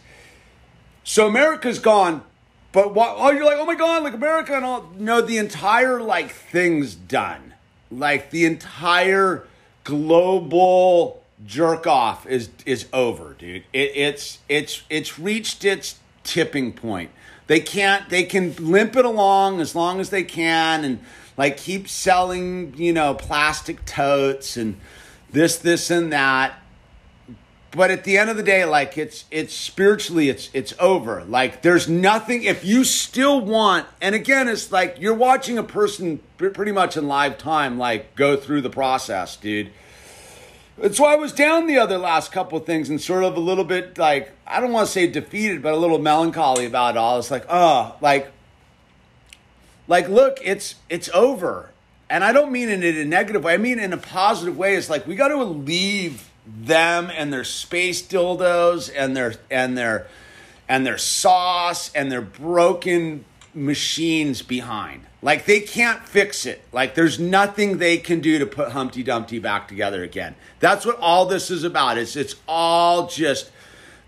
[1.04, 2.24] So America's gone,
[2.72, 4.92] but what, oh, you're like, oh my God, like America and all.
[4.98, 7.54] No, the entire like thing's done.
[7.92, 9.48] Like the entire
[9.84, 13.64] global jerk off is is over, dude.
[13.74, 17.12] It, it's it's it's reached its tipping point.
[17.48, 18.10] They can't.
[18.10, 21.00] They can limp it along as long as they can, and
[21.38, 24.80] like keep selling, you know, plastic totes and
[25.32, 26.56] this, this, and that
[27.76, 31.62] but at the end of the day like it's it's spiritually it's it's over like
[31.62, 36.72] there's nothing if you still want and again it's like you're watching a person pretty
[36.72, 39.70] much in live time like go through the process dude
[41.00, 43.64] why I was down the other last couple of things and sort of a little
[43.64, 47.18] bit like I don't want to say defeated, but a little melancholy about it all.
[47.18, 48.32] It's like, oh, like,
[49.88, 51.72] like look, it's it's over,
[52.10, 53.54] and I don't mean it in a negative way.
[53.54, 54.76] I mean in a positive way.
[54.76, 60.08] It's like we got to leave them and their space dildos and their and their
[60.68, 63.24] and their sauce and their broken
[63.56, 65.02] machines behind.
[65.22, 66.64] Like they can't fix it.
[66.72, 70.36] Like there's nothing they can do to put Humpty Dumpty back together again.
[70.60, 71.98] That's what all this is about.
[71.98, 73.50] It's it's all just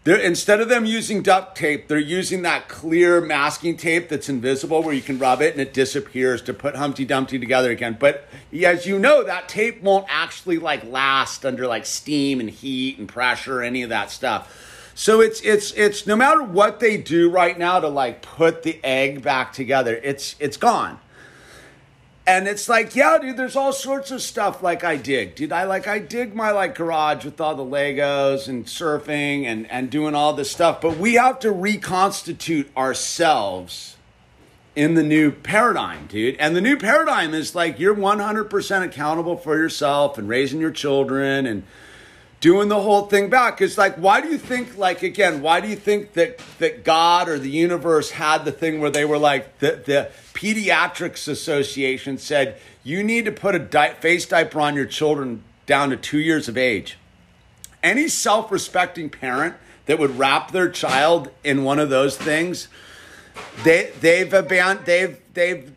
[0.08, 4.82] they're, instead of them using duct tape, they're using that clear masking tape that's invisible
[4.82, 7.98] where you can rub it and it disappears to put Humpty Dumpty together again.
[8.00, 8.26] But
[8.64, 13.10] as you know, that tape won't actually like last under like steam and heat and
[13.10, 14.67] pressure or any of that stuff.
[15.00, 18.84] So it's it's it's no matter what they do right now to like put the
[18.84, 21.00] egg back together, it's it's gone.
[22.26, 25.36] And it's like, yeah, dude, there's all sorts of stuff like I dig.
[25.36, 29.70] Dude, I like I dig my like garage with all the Legos and surfing and,
[29.70, 30.82] and doing all this stuff.
[30.82, 33.98] But we have to reconstitute ourselves
[34.76, 36.38] in the new paradigm, dude.
[36.38, 41.46] And the new paradigm is like you're 100% accountable for yourself and raising your children
[41.46, 41.62] and
[42.40, 43.62] doing the whole thing back.
[43.62, 47.30] It's like, why do you think, like, again, why do you think that, that God
[47.30, 52.60] or the universe had the thing where they were like, the, the Pediatrics Association said,
[52.84, 56.48] you need to put a di- face diaper on your children down to two years
[56.48, 56.98] of age?
[57.82, 62.68] Any self respecting parent that would wrap their child in one of those things,
[63.64, 65.72] they, they've abandoned, they've, they've,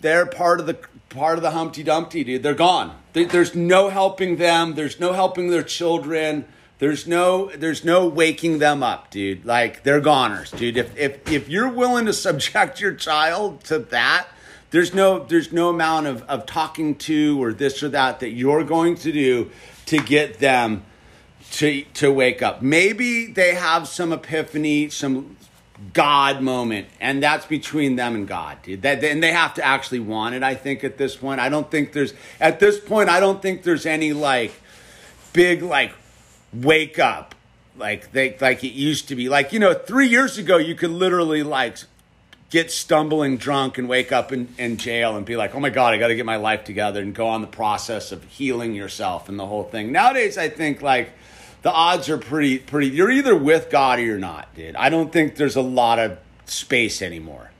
[0.00, 0.78] they're part of the
[1.10, 2.42] part of the Humpty Dumpty, dude.
[2.42, 2.96] They're gone.
[3.12, 4.74] There's no helping them.
[4.74, 6.46] There's no helping their children.
[6.78, 9.44] There's no there's no waking them up, dude.
[9.44, 10.76] Like they're goners, dude.
[10.76, 14.26] If if if you're willing to subject your child to that,
[14.70, 18.64] there's no there's no amount of, of talking to or this or that that you're
[18.64, 19.50] going to do
[19.86, 20.82] to get them
[21.52, 22.62] to to wake up.
[22.62, 25.36] Maybe they have some epiphany, some
[25.92, 28.82] God moment, and that's between them and God, dude.
[28.82, 30.42] That and they have to actually want it.
[30.42, 33.62] I think at this point, I don't think there's at this point, I don't think
[33.62, 34.52] there's any like
[35.32, 35.92] big like
[36.52, 37.34] wake up
[37.76, 39.28] like they like it used to be.
[39.28, 41.78] Like you know, three years ago, you could literally like
[42.50, 45.94] get stumbling drunk and wake up in, in jail and be like, oh my God,
[45.94, 49.30] I got to get my life together and go on the process of healing yourself
[49.30, 49.90] and the whole thing.
[49.90, 51.10] Nowadays, I think like
[51.62, 54.76] the odds are pretty pretty you're either with God or you're not, dude.
[54.76, 57.50] I don't think there's a lot of space anymore.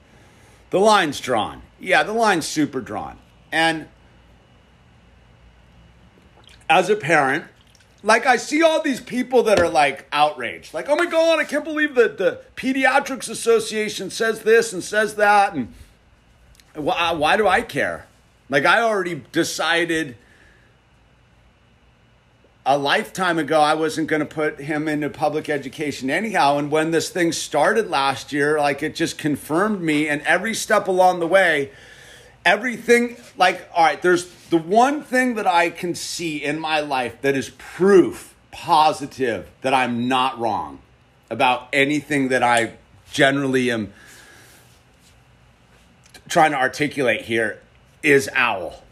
[0.71, 1.63] The line's drawn.
[1.79, 3.19] Yeah, the line's super drawn.
[3.51, 3.89] And
[6.69, 7.45] as a parent,
[8.03, 10.75] like I see all these people that are like outraged.
[10.75, 15.15] Like, oh my god, I can't believe that the Pediatrics Association says this and says
[15.17, 15.73] that and
[16.75, 18.07] why, why do I care?
[18.49, 20.17] Like I already decided
[22.65, 26.59] a lifetime ago I wasn't going to put him into public education anyhow.
[26.59, 30.09] And when this thing started last year, like it just confirmed me.
[30.09, 31.71] And every step along the way,
[32.45, 37.21] everything, like, all right, there's the one thing that I can see in my life
[37.23, 40.79] that is proof positive that I'm not wrong
[41.31, 42.75] about anything that I
[43.11, 43.93] generally am
[46.29, 47.61] trying to articulate here
[48.03, 48.83] is Owl,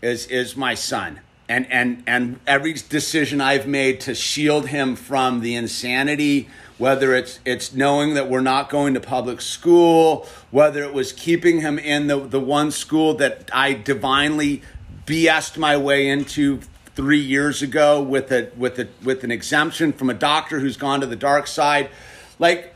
[0.00, 1.20] is, is my son
[1.50, 6.48] and and and every decision I've made to shield him from the insanity,
[6.78, 11.60] whether it's it's knowing that we're not going to public school, whether it was keeping
[11.60, 14.62] him in the the one school that I divinely
[15.06, 16.60] BS'd my way into
[16.94, 21.00] three years ago with a with a with an exemption from a doctor who's gone
[21.00, 21.90] to the dark side,
[22.38, 22.74] like.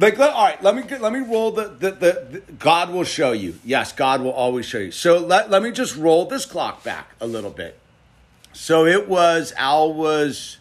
[0.00, 3.32] Like, all right, let me let me roll the, the, the, the God will show
[3.32, 3.58] you.
[3.64, 4.92] Yes, God will always show you.
[4.92, 7.76] So let, let me just roll this clock back a little bit.
[8.52, 10.58] So it was, Al was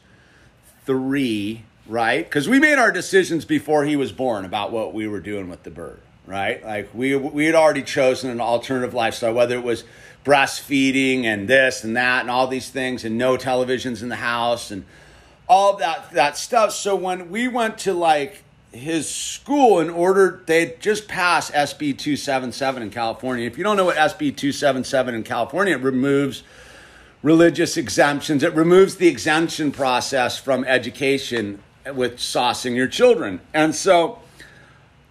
[0.85, 2.23] three, right?
[2.23, 5.63] Because we made our decisions before he was born about what we were doing with
[5.63, 6.63] the bird, right?
[6.63, 9.83] Like we, we had already chosen an alternative lifestyle, whether it was
[10.23, 14.71] breastfeeding and this and that and all these things and no televisions in the house
[14.71, 14.85] and
[15.47, 16.73] all that, that stuff.
[16.73, 22.83] So when we went to like his school in order they just passed SB 277
[22.83, 23.47] in California.
[23.47, 26.43] If you don't know what SB 277 in California, it removes–
[27.21, 28.43] religious exemptions.
[28.43, 31.61] It removes the exemption process from education
[31.93, 33.41] with saucing your children.
[33.53, 34.19] And so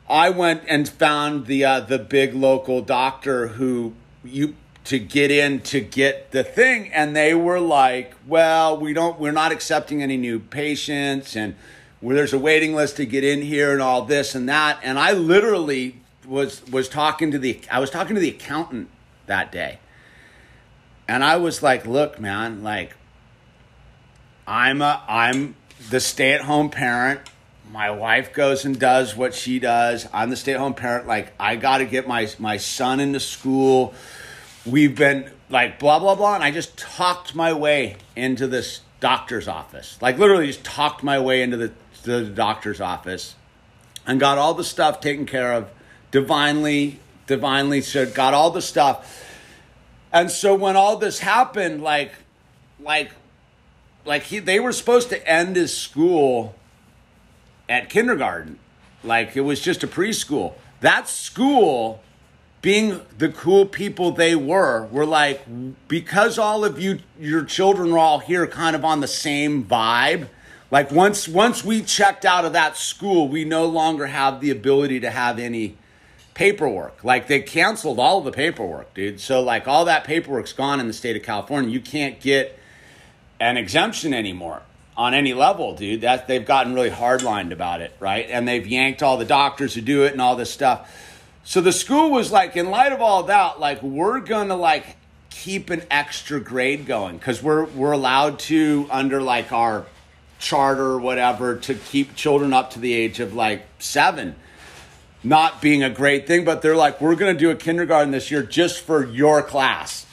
[0.09, 3.94] I went and found the uh, the big local doctor who
[4.24, 4.54] you
[4.84, 9.32] to get in to get the thing and they were like, "Well, we don't we're
[9.32, 11.57] not accepting any new patients and
[12.00, 14.98] where there's a waiting list to get in here and all this and that." And
[14.98, 18.90] I literally was was talking to the I was talking to the accountant
[19.26, 19.80] that day
[21.09, 22.94] and I was like, look, man, like
[24.46, 25.57] I'm a I'm
[25.90, 27.20] the stay-at-home parent.
[27.70, 30.09] My wife goes and does what she does.
[30.12, 31.07] I'm the stay-at-home parent.
[31.07, 33.94] Like I got to get my my son into school.
[34.64, 39.48] We've been like blah blah blah, and I just talked my way into this doctor's
[39.48, 39.98] office.
[40.00, 43.34] Like literally, just talked my way into the the doctor's office,
[44.07, 45.70] and got all the stuff taken care of
[46.12, 49.24] divinely, divinely so got all the stuff.
[50.12, 52.12] And so when all this happened, like,
[52.80, 53.12] like,
[54.04, 56.54] like he, they were supposed to end his school
[57.68, 58.59] at kindergarten.
[59.02, 60.54] Like it was just a preschool.
[60.80, 62.02] That school,
[62.62, 65.44] being the cool people they were, were like,
[65.88, 70.28] because all of you, your children are all here kind of on the same vibe.
[70.70, 75.00] Like once once we checked out of that school, we no longer have the ability
[75.00, 75.76] to have any
[76.37, 77.03] paperwork.
[77.03, 79.20] Like they canceled all the paperwork, dude.
[79.20, 81.70] So like all that paperwork's gone in the state of California.
[81.70, 82.59] You can't get
[83.41, 84.61] an exemption anymore
[84.99, 86.03] on any level, dude.
[86.03, 88.26] That they've gotten really hardlined about it, right?
[88.28, 90.95] And they've yanked all the doctors who do it and all this stuff.
[91.45, 94.84] So the school was like, in light of all that, like we're gonna like
[95.30, 99.87] keep an extra grade going because we're we're allowed to under like our
[100.39, 104.37] charter or whatever to keep children up to the age of like seven.
[105.25, 108.43] Not being a great thing, but they're like, we're gonna do a kindergarten this year
[108.43, 110.07] just for your class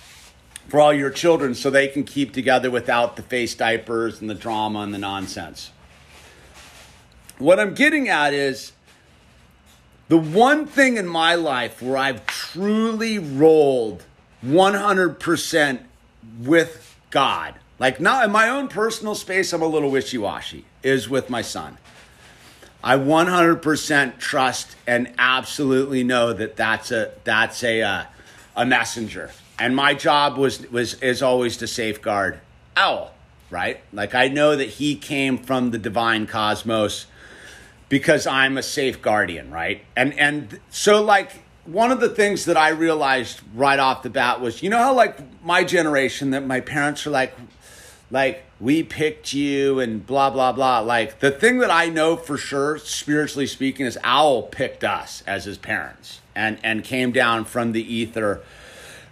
[0.68, 4.36] for all your children so they can keep together without the face diapers and the
[4.36, 5.72] drama and the nonsense.
[7.38, 8.72] What I'm getting at is
[10.08, 14.04] the one thing in my life where I've truly rolled
[14.46, 15.80] 100%
[16.40, 21.10] with God, like not in my own personal space, I'm a little wishy washy, is
[21.10, 21.78] with my son.
[22.84, 28.04] I 100% trust and absolutely know that that's a that's a uh,
[28.56, 32.40] a messenger and my job was was is always to safeguard
[32.76, 33.14] Owl,
[33.50, 33.82] right?
[33.92, 37.06] Like I know that he came from the divine cosmos
[37.88, 39.86] because I'm a safe guardian, right?
[39.96, 44.42] And and so like one of the things that I realized right off the bat
[44.42, 47.34] was, you know how like my generation that my parents are like
[48.14, 52.38] like we picked you and blah blah blah like the thing that i know for
[52.38, 57.72] sure spiritually speaking is owl picked us as his parents and and came down from
[57.74, 58.42] the ether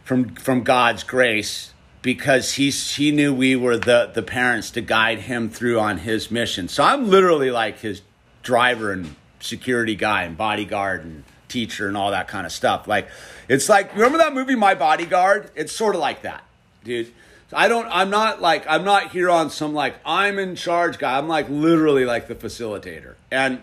[0.03, 5.19] from from God's grace because he he knew we were the the parents to guide
[5.19, 6.67] him through on his mission.
[6.67, 8.01] So I'm literally like his
[8.43, 12.87] driver and security guy and bodyguard and teacher and all that kind of stuff.
[12.87, 13.07] Like
[13.47, 15.51] it's like remember that movie My Bodyguard?
[15.55, 16.43] It's sort of like that,
[16.83, 17.13] dude.
[17.53, 21.17] I don't I'm not like I'm not here on some like I'm in charge guy.
[21.17, 23.15] I'm like literally like the facilitator.
[23.29, 23.61] And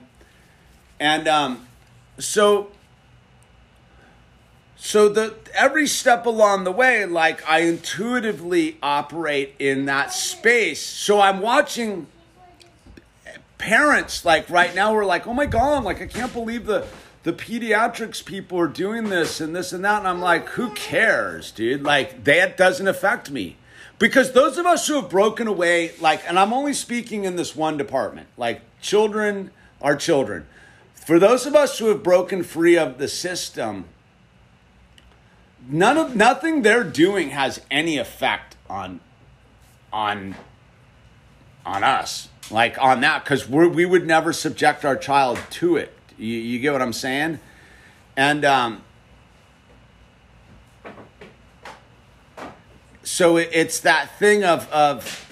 [1.01, 1.67] and um
[2.19, 2.71] so
[4.77, 11.21] so the every step along the way like i intuitively operate in that space so
[11.21, 12.07] i'm watching
[13.59, 16.87] parents like right now we're like oh my god like i can't believe the
[17.25, 21.51] the pediatrics people are doing this and this and that and i'm like who cares
[21.51, 23.57] dude like that doesn't affect me
[23.99, 27.55] because those of us who have broken away like and i'm only speaking in this
[27.55, 30.47] one department like children are children.
[30.95, 33.87] For those of us who have broken free of the system
[35.67, 39.01] none of nothing they're doing has any effect on
[39.93, 40.35] on
[41.65, 45.95] on us like on that because we we would never subject our child to it.
[46.19, 47.41] You, you get what i'm saying?
[48.17, 48.83] And um
[53.19, 55.25] so it, it's that thing of of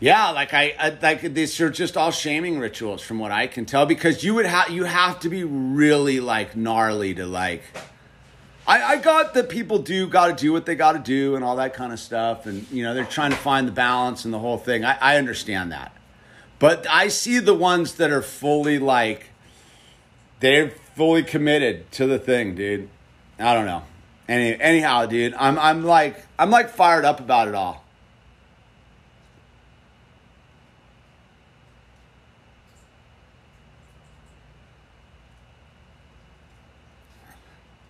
[0.00, 3.64] yeah, like I, I like these are just all shaming rituals from what I can
[3.64, 7.62] tell because you would have you have to be really like gnarly to like
[8.66, 11.44] I, I got that people do got to do what they got to do and
[11.44, 12.46] all that kind of stuff.
[12.46, 14.84] And, you know, they're trying to find the balance and the whole thing.
[14.84, 15.94] I, I understand that.
[16.58, 19.26] But I see the ones that are fully like,
[20.40, 22.88] they're fully committed to the thing, dude.
[23.38, 23.82] I don't know.
[24.28, 27.84] Any, anyhow, dude, I'm, I'm like, I'm like fired up about it all.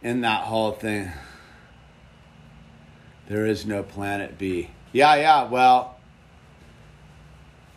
[0.05, 1.11] in that whole thing.
[3.27, 4.71] There is no planet B.
[4.93, 5.97] Yeah, yeah, well,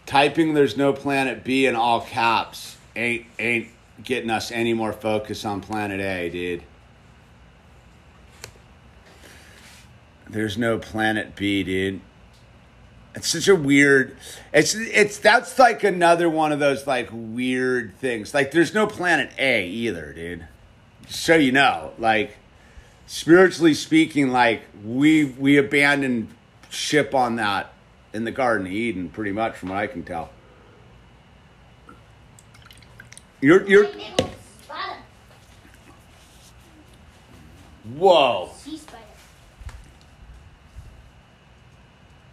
[0.05, 3.69] typing there's no planet B in all caps ain't ain't
[4.03, 6.63] getting us any more focus on planet A, dude.
[10.29, 12.01] There's no planet B, dude.
[13.15, 14.15] It's such a weird
[14.53, 18.33] it's it's that's like another one of those like weird things.
[18.33, 20.47] Like there's no planet A either, dude
[21.07, 22.37] so you know, like
[23.05, 26.29] spiritually speaking, like we we abandoned
[26.69, 27.73] ship on that
[28.13, 30.29] in the Garden of Eden, pretty much, from what I can tell.
[33.41, 33.87] You're you're.
[37.95, 38.49] Whoa.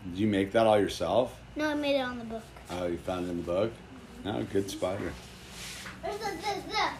[0.05, 1.39] Did you make that all yourself?
[1.57, 2.43] No, I made it on the book.
[2.71, 3.73] Oh, you found it in the book?
[4.25, 5.13] No, good spider.
[6.03, 6.91] There's the, the,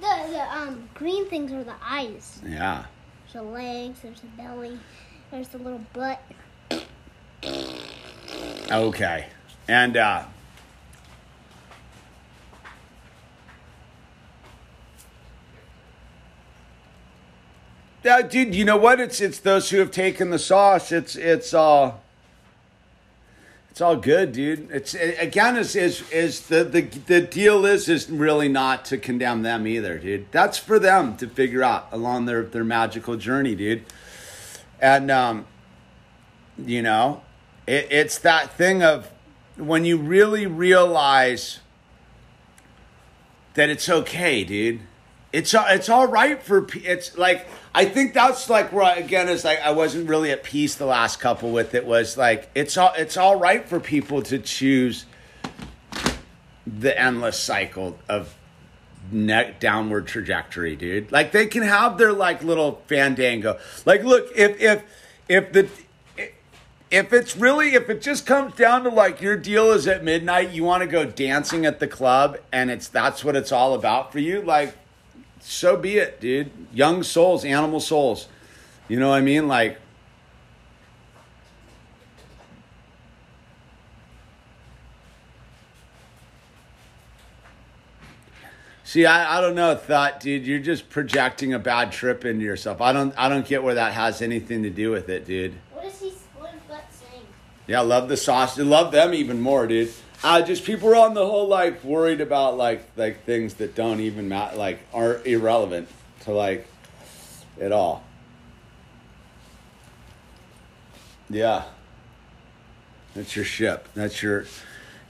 [0.00, 2.40] the, the um green things are the eyes.
[2.46, 2.84] Yeah.
[3.24, 4.00] There's the legs.
[4.02, 4.78] There's the belly.
[5.30, 6.20] There's the little butt.
[8.70, 9.26] Okay.
[9.68, 10.24] And uh
[18.04, 19.00] Yeah, dude, you know what?
[19.00, 20.92] It's it's those who have taken the sauce.
[20.92, 21.92] It's it's uh
[23.78, 24.72] it's all good, dude.
[24.72, 29.42] It's again is is is the the the deal is is really not to condemn
[29.42, 30.26] them either, dude.
[30.32, 33.84] That's for them to figure out along their their magical journey, dude.
[34.80, 35.46] And um
[36.58, 37.22] you know,
[37.68, 39.12] it, it's that thing of
[39.56, 41.60] when you really realize
[43.54, 44.80] that it's okay, dude.
[45.32, 49.44] It's it's all right for it's like I think that's like where I, again is
[49.44, 52.94] like I wasn't really at peace the last couple with it was like it's all
[52.96, 55.04] it's all right for people to choose
[56.66, 58.34] the endless cycle of
[59.10, 61.12] neck downward trajectory, dude.
[61.12, 63.58] Like they can have their like little fandango.
[63.84, 64.82] Like look, if if
[65.28, 65.68] if the
[66.90, 70.52] if it's really if it just comes down to like your deal is at midnight
[70.52, 74.10] you want to go dancing at the club and it's that's what it's all about
[74.10, 74.74] for you like
[75.40, 78.28] so be it dude young souls animal souls
[78.88, 79.78] you know what i mean like
[88.88, 90.46] See, I, I don't know, thought, dude.
[90.46, 92.80] You're just projecting a bad trip into yourself.
[92.80, 95.52] I don't I don't get where that has anything to do with it, dude.
[95.74, 96.08] What is he?
[96.38, 97.26] What is Butt saying?
[97.66, 98.64] Yeah, love the sausage.
[98.64, 99.92] Love them even more, dude.
[100.22, 104.00] Uh, just people are on the whole like worried about like like things that don't
[104.00, 105.88] even matter, like are irrelevant
[106.20, 106.66] to like
[107.60, 108.02] at all.
[111.30, 111.64] Yeah,
[113.14, 113.88] that's your ship.
[113.94, 114.46] That's your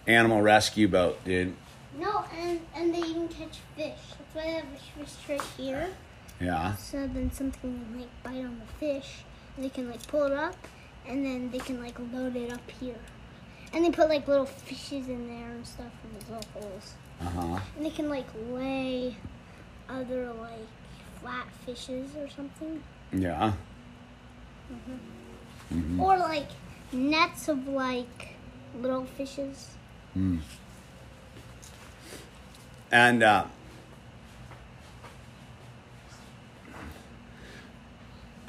[0.06, 1.54] animal rescue boat, dude.
[1.98, 3.94] No, and and they even catch fish.
[4.10, 5.88] That's why they have a fish right here.
[6.38, 6.76] Yeah.
[6.76, 9.24] So then something will like bite on the fish,
[9.56, 10.54] and they can like pull it up,
[11.06, 12.98] and then they can like load it up here.
[13.72, 16.94] And they put like little fishes in there and stuff in these little holes.
[17.20, 17.60] Uh huh.
[17.76, 19.16] And they can like lay
[19.88, 20.66] other like
[21.20, 22.82] flat fishes or something.
[23.12, 23.52] Yeah.
[25.72, 26.00] Mhm.
[26.00, 26.48] Or like
[26.92, 28.36] nets of like
[28.80, 29.68] little fishes.
[32.90, 33.44] And uh,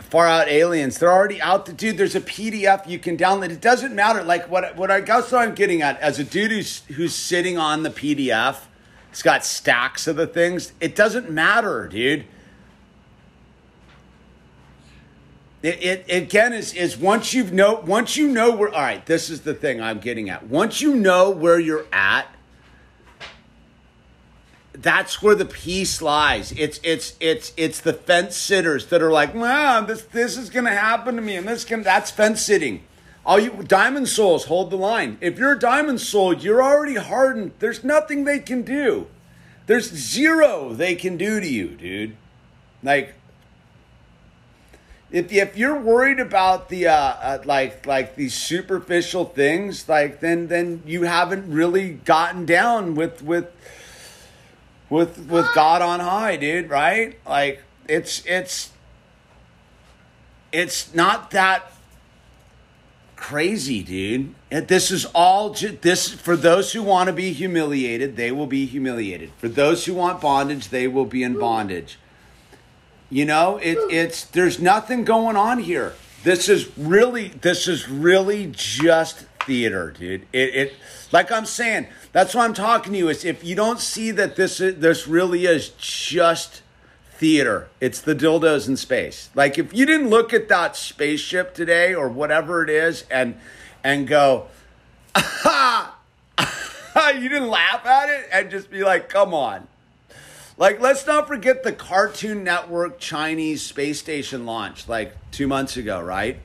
[0.09, 1.65] far out aliens, they're already out.
[1.65, 3.49] The dude, there's a PDF you can download.
[3.51, 4.23] It doesn't matter.
[4.23, 7.57] Like what what I guess what I'm getting at as a dude who's who's sitting
[7.57, 8.57] on the PDF,
[9.11, 10.73] it's got stacks of the things.
[10.79, 12.25] It doesn't matter, dude.
[15.61, 19.29] It, it again is is once you've know once you know where all right this
[19.29, 22.33] is the thing I'm getting at once you know where you're at
[24.81, 26.53] that's where the peace lies.
[26.53, 30.75] It's it's it's it's the fence sitters that are like, wow, this this is gonna
[30.75, 32.83] happen to me, and this can that's fence sitting.
[33.25, 35.17] All you diamond souls hold the line.
[35.21, 37.51] If you're a diamond soul, you're already hardened.
[37.59, 39.07] There's nothing they can do.
[39.67, 42.15] There's zero they can do to you, dude.
[42.81, 43.15] Like
[45.11, 50.47] if if you're worried about the uh, uh like like these superficial things, like then
[50.47, 53.47] then you haven't really gotten down with with
[54.89, 57.19] with with God on high, dude, right?
[57.27, 58.71] Like it's it's
[60.51, 61.71] it's not that
[63.15, 64.33] crazy, dude.
[64.49, 68.47] And this is all ju- this for those who want to be humiliated, they will
[68.47, 69.31] be humiliated.
[69.37, 71.99] For those who want bondage, they will be in bondage.
[73.09, 75.93] You know, it it's there's nothing going on here.
[76.23, 80.25] This is really this is really just theater, dude.
[80.31, 80.73] It it
[81.11, 84.35] like I'm saying, that's what I'm talking to you is if you don't see that
[84.35, 86.61] this is, this really is just
[87.11, 87.67] theater.
[87.79, 89.29] It's the dildos in space.
[89.35, 93.37] Like if you didn't look at that spaceship today or whatever it is and
[93.83, 94.47] and go,
[95.15, 95.95] ha,
[97.13, 99.67] you didn't laugh at it and just be like, come on.
[100.57, 106.01] Like, let's not forget the Cartoon Network Chinese space station launch like two months ago,
[106.01, 106.41] right?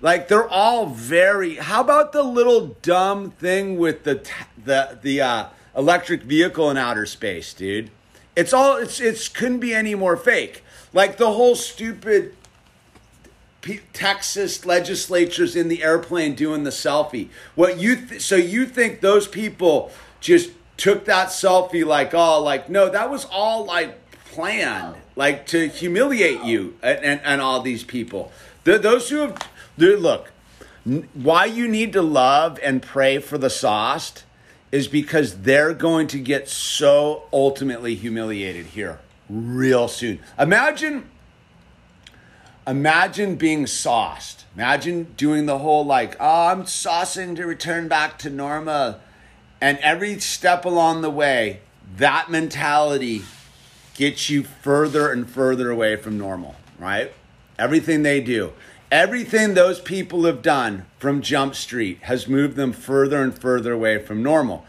[0.00, 1.56] Like they're all very.
[1.56, 4.26] How about the little dumb thing with the
[4.62, 5.46] the the uh,
[5.76, 7.90] electric vehicle in outer space, dude?
[8.34, 8.76] It's all.
[8.76, 10.64] It's it's couldn't be any more fake.
[10.92, 12.34] Like the whole stupid
[13.60, 17.28] P- Texas legislatures in the airplane doing the selfie.
[17.54, 19.90] What you th- so you think those people
[20.20, 23.98] just took that selfie like oh like no that was all like
[24.32, 28.32] planned like to humiliate you and and, and all these people.
[28.64, 29.38] The, those who have
[29.80, 30.30] Dude, look,
[31.14, 34.24] why you need to love and pray for the sauced
[34.70, 38.98] is because they're going to get so ultimately humiliated here
[39.30, 40.18] real soon.
[40.38, 41.08] Imagine
[42.66, 44.44] imagine being sauced.
[44.54, 49.00] Imagine doing the whole like, oh, I'm saucing to return back to normal.
[49.62, 51.60] And every step along the way,
[51.96, 53.22] that mentality
[53.94, 57.14] gets you further and further away from normal, right?
[57.58, 58.52] Everything they do,
[58.90, 63.98] everything those people have done from Jump Street has moved them further and further away
[63.98, 64.64] from normal.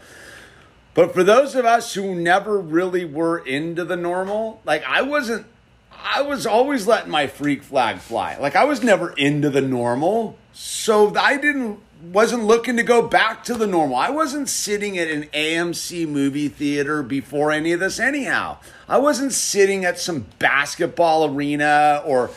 [0.94, 5.46] But for those of us who never really were into the normal, like I wasn't,
[5.90, 8.36] I was always letting my freak flag fly.
[8.38, 10.36] Like I was never into the normal.
[10.52, 13.96] So I didn't, wasn't looking to go back to the normal.
[13.96, 18.58] I wasn't sitting at an AMC movie theater before any of this, anyhow.
[18.86, 22.30] I wasn't sitting at some basketball arena or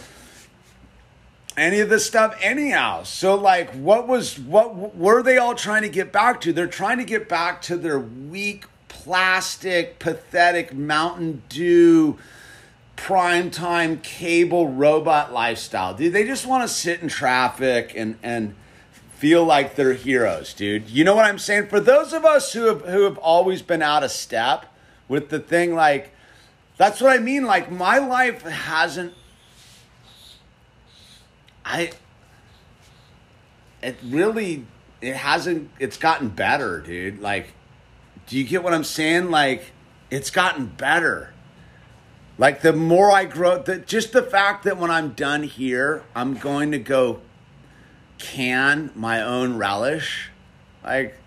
[1.58, 3.04] any of this stuff anyhow.
[3.04, 6.54] So like what was what were they all trying to get back to?
[6.54, 12.18] They're trying to get back to their weak plastic pathetic Mountain Dew
[12.98, 15.94] primetime cable robot lifestyle.
[15.94, 18.56] Dude, they just want to sit in traffic and and
[19.16, 20.90] feel like they're heroes, dude.
[20.90, 21.68] You know what I'm saying?
[21.68, 24.66] For those of us who have who have always been out of step
[25.08, 26.12] with the thing like
[26.78, 29.14] that's what I mean like my life hasn't
[31.66, 31.92] I
[33.82, 34.66] it really
[35.02, 37.20] it hasn't it's gotten better, dude.
[37.20, 37.54] Like
[38.28, 39.32] do you get what I'm saying?
[39.32, 39.72] Like
[40.12, 41.34] it's gotten better.
[42.38, 46.36] Like the more I grow, the, just the fact that when I'm done here, I'm
[46.36, 47.22] going to go
[48.18, 50.30] can my own relish,
[50.84, 51.18] like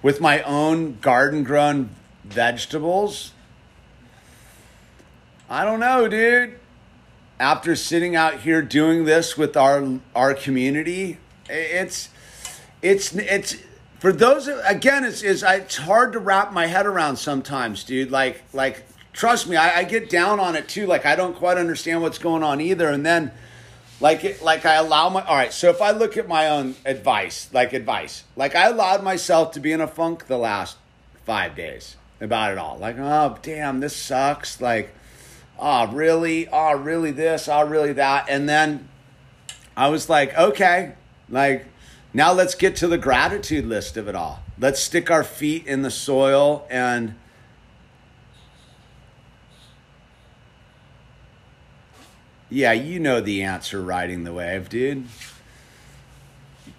[0.00, 1.90] with my own garden grown
[2.24, 3.32] vegetables.
[5.50, 6.58] I don't know, dude
[7.44, 12.08] after sitting out here doing this with our our community, it's
[12.80, 13.56] it's it's
[13.98, 18.10] for those again it's, it's it's hard to wrap my head around sometimes, dude.
[18.10, 20.86] Like like trust me, I, I get down on it too.
[20.86, 23.30] Like I don't quite understand what's going on either, and then
[24.00, 25.52] like it, like I allow my all right.
[25.52, 29.60] So if I look at my own advice, like advice, like I allowed myself to
[29.60, 30.78] be in a funk the last
[31.26, 32.78] five days about it all.
[32.78, 34.62] Like oh damn, this sucks.
[34.62, 34.94] Like
[35.58, 36.48] oh, really?
[36.48, 37.48] Oh, really this?
[37.48, 38.26] Oh, really that?
[38.28, 38.88] And then
[39.76, 40.94] I was like, okay,
[41.28, 41.66] like
[42.12, 44.40] now let's get to the gratitude list of it all.
[44.58, 47.14] Let's stick our feet in the soil and
[52.54, 55.08] Yeah, you know the answer riding the wave, dude.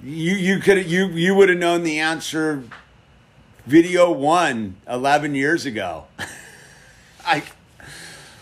[0.02, 2.64] You you could you you would have known the answer
[3.66, 6.06] video 1 11 years ago.
[7.26, 7.44] I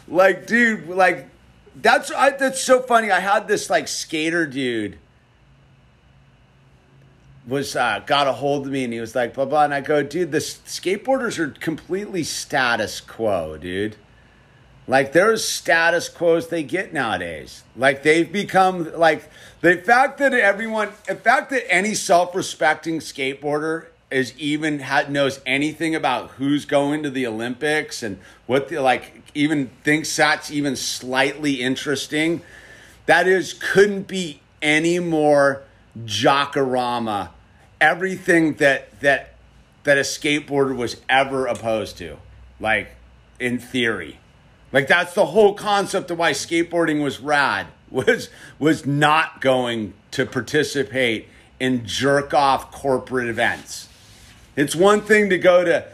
[0.07, 1.27] like, dude, like
[1.75, 3.11] that's I, that's so funny.
[3.11, 4.97] I had this like skater dude
[7.45, 9.81] was uh, got a hold of me and he was like blah blah and I
[9.81, 13.95] go, dude, the skateboarders are completely status quo, dude.
[14.87, 17.63] Like there's status quos they get nowadays.
[17.75, 19.29] Like they've become like
[19.61, 25.95] the fact that everyone, the fact that any self-respecting skateboarder is even ha- knows anything
[25.95, 31.61] about who's going to the Olympics and what the like even thinks that's even slightly
[31.61, 32.41] interesting.
[33.05, 35.63] That is couldn't be any more
[36.05, 37.29] jockorama.
[37.81, 39.33] Everything that that
[39.83, 42.17] that a skateboarder was ever opposed to,
[42.59, 42.89] like
[43.39, 44.19] in theory.
[44.71, 50.25] Like that's the whole concept of why skateboarding was rad was was not going to
[50.25, 51.27] participate
[51.59, 53.87] in jerk off corporate events.
[54.55, 55.85] It's one thing to go to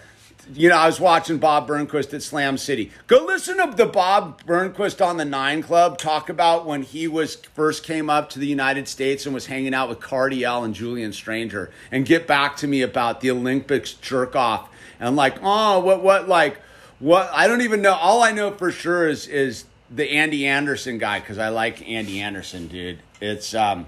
[0.53, 2.91] you know, I was watching Bob Burnquist at Slam City.
[3.07, 7.35] Go listen to the Bob Burnquist on the Nine Club talk about when he was
[7.35, 11.13] first came up to the United States and was hanging out with Cardiel and Julian
[11.13, 16.01] Stranger, and get back to me about the Olympics jerk off and like, oh, what,
[16.01, 16.59] what, like,
[16.99, 17.29] what?
[17.31, 17.93] I don't even know.
[17.93, 22.19] All I know for sure is is the Andy Anderson guy because I like Andy
[22.21, 22.99] Anderson, dude.
[23.21, 23.85] It's um,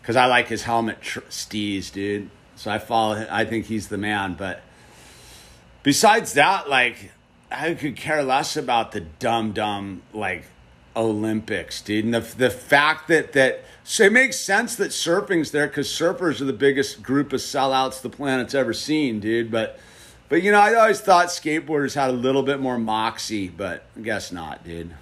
[0.00, 1.20] because I like his helmet tr-
[1.92, 2.30] dude.
[2.56, 3.14] So I follow.
[3.14, 3.28] Him.
[3.30, 4.62] I think he's the man, but
[5.82, 7.12] besides that, like
[7.50, 10.46] I could care less about the dumb dumb like
[10.96, 12.04] Olympics, dude.
[12.04, 16.40] And the the fact that that so it makes sense that surfing's there because surfers
[16.40, 19.50] are the biggest group of sellouts the planet's ever seen, dude.
[19.50, 19.78] But
[20.28, 24.00] but you know, I always thought skateboarders had a little bit more moxie, but I
[24.00, 24.94] guess not, dude.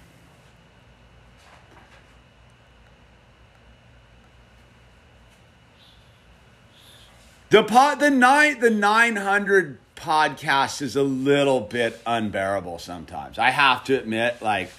[7.53, 13.37] The pot the nine the nine hundred podcast is a little bit unbearable sometimes.
[13.37, 14.71] I have to admit, like,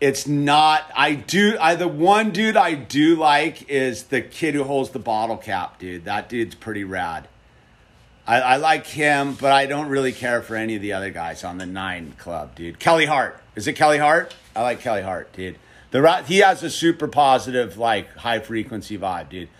[0.00, 0.90] it's not.
[0.96, 1.58] I do.
[1.60, 5.78] I the one dude I do like is the kid who holds the bottle cap,
[5.78, 6.06] dude.
[6.06, 7.28] That dude's pretty rad.
[8.26, 11.44] I, I like him, but I don't really care for any of the other guys
[11.44, 12.78] on the nine club, dude.
[12.78, 13.38] Kelly Hart.
[13.54, 14.34] Is it Kelly Hart?
[14.56, 15.58] I like Kelly Hart, dude.
[15.90, 19.50] The he has a super positive, like high frequency vibe, dude.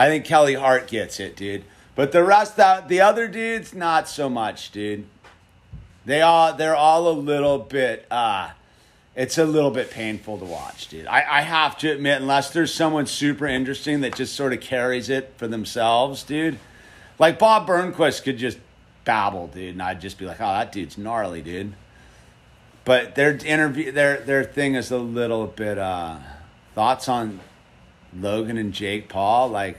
[0.00, 1.62] I think Kelly Hart gets it, dude.
[1.94, 5.04] But the rest that the other dudes, not so much, dude.
[6.06, 8.52] They all they're all a little bit uh
[9.14, 11.06] it's a little bit painful to watch, dude.
[11.06, 15.10] I, I have to admit, unless there's someone super interesting that just sort of carries
[15.10, 16.58] it for themselves, dude.
[17.18, 18.56] Like Bob Burnquist could just
[19.04, 21.74] babble, dude, and I'd just be like, oh, that dude's gnarly, dude.
[22.86, 25.76] But their interview, their their thing is a little bit.
[25.76, 26.16] uh
[26.74, 27.40] Thoughts on
[28.18, 29.48] Logan and Jake Paul?
[29.50, 29.76] Like,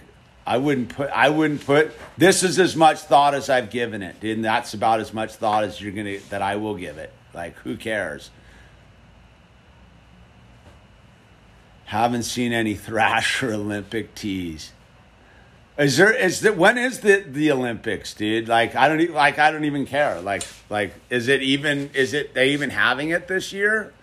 [0.52, 1.10] I wouldn't put.
[1.12, 1.93] I wouldn't put.
[2.18, 4.22] This is as much thought as I've given it.
[4.22, 7.14] And that's about as much thought as you're gonna that I will give it.
[7.34, 8.32] Like, who cares?
[11.86, 14.74] Haven't seen any Thrasher Olympic tees.
[15.78, 18.49] Is there is that when is the the Olympics, dude?
[18.49, 20.20] Like I don't like I don't even care.
[20.20, 23.93] Like like is it even is it they even having it this year?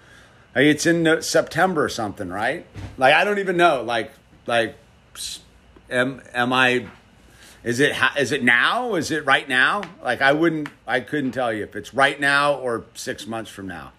[0.56, 2.64] Like, it's in September or something, right?
[2.96, 3.82] Like I don't even know.
[3.82, 4.12] Like
[4.46, 4.78] like
[5.90, 6.86] am am I
[7.64, 8.94] is it is it now?
[8.94, 9.82] Is it right now?
[10.02, 13.66] Like I wouldn't I couldn't tell you if it's right now or 6 months from
[13.66, 13.92] now.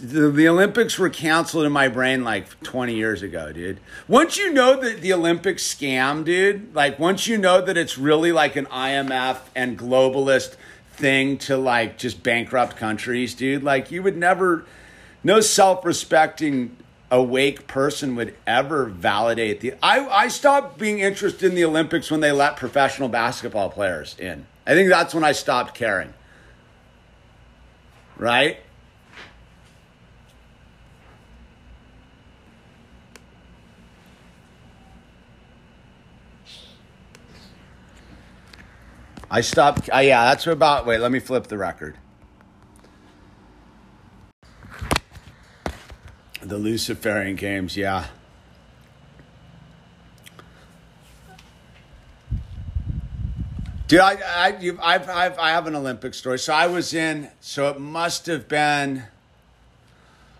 [0.00, 3.80] The, the Olympics were canceled in my brain like 20 years ago, dude.
[4.08, 8.32] Once you know that the Olympics scam, dude, like once you know that it's really
[8.32, 10.56] like an IMF and globalist
[10.92, 14.64] thing to like just bankrupt countries, dude, like you would never,
[15.22, 16.76] no self respecting
[17.10, 19.74] awake person would ever validate the.
[19.82, 24.46] I, I stopped being interested in the Olympics when they let professional basketball players in.
[24.66, 26.14] I think that's when I stopped caring.
[28.16, 28.58] Right?
[39.30, 39.88] I stopped.
[39.92, 40.86] Uh, yeah, that's about.
[40.86, 41.96] Wait, let me flip the record.
[46.50, 48.08] The Luciferian Games, yeah.
[53.86, 56.40] Dude, I, I, you, I've, I've, I have an Olympic story.
[56.40, 57.30] So I was in.
[57.40, 59.04] So it must have been.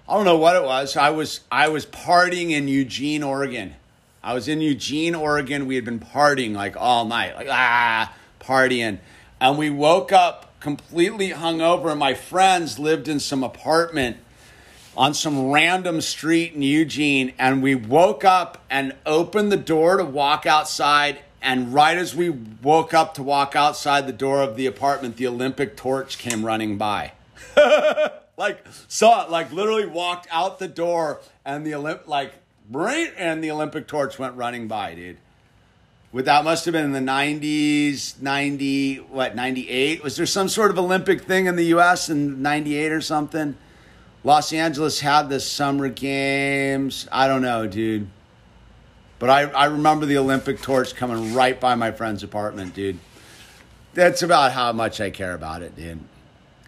[0.09, 0.97] I don't know what it was.
[0.97, 3.77] I was, I was partying in Eugene, Oregon.
[4.21, 5.67] I was in Eugene, Oregon.
[5.67, 8.99] We had been partying like all night, like ah, partying,
[9.41, 11.89] and we woke up completely hungover.
[11.93, 14.17] And my friends lived in some apartment
[15.01, 20.05] on some random street in Eugene, and we woke up and opened the door to
[20.05, 21.19] walk outside.
[21.41, 25.27] And right as we woke up to walk outside the door of the apartment, the
[25.27, 27.13] Olympic torch came running by.
[28.37, 32.35] like saw it, like literally walked out the door, and the Olymp like
[33.17, 35.17] and the Olympic torch went running by, dude.
[36.13, 40.05] With that must have been in the nineties, ninety what ninety eight?
[40.05, 42.11] Was there some sort of Olympic thing in the U.S.
[42.11, 43.57] in ninety eight or something?
[44.23, 47.09] Los Angeles had the summer games.
[47.11, 48.09] I don't know, dude.
[49.19, 52.99] But I, I remember the Olympic torch coming right by my friend's apartment, dude.
[53.95, 56.01] That's about how much I care about it, dude.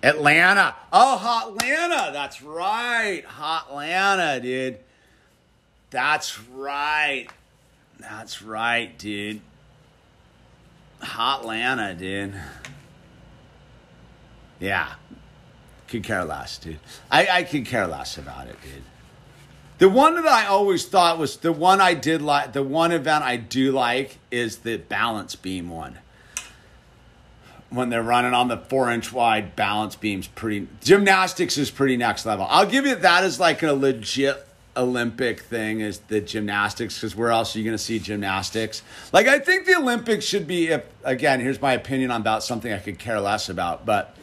[0.03, 0.75] Atlanta.
[0.93, 2.13] Oh, Hotlanta.
[2.13, 3.23] That's right.
[3.27, 4.79] Hotlanta, dude.
[5.91, 7.29] That's right.
[8.01, 9.41] That's right, dude.
[11.03, 12.35] Hotlanta, dude.
[14.59, 14.95] Yeah.
[15.93, 16.79] Could care less, dude.
[17.11, 18.83] I, I could care less about it, dude.
[19.77, 23.25] The one that I always thought was the one I did like, the one event
[23.25, 25.99] I do like is the balance beam one.
[27.69, 32.25] When they're running on the four inch wide balance beams, pretty gymnastics is pretty next
[32.25, 32.47] level.
[32.49, 37.29] I'll give you that as like a legit Olympic thing is the gymnastics because where
[37.29, 38.81] else are you going to see gymnastics?
[39.13, 40.69] Like I think the Olympics should be.
[40.69, 44.17] If again, here's my opinion on about something I could care less about, but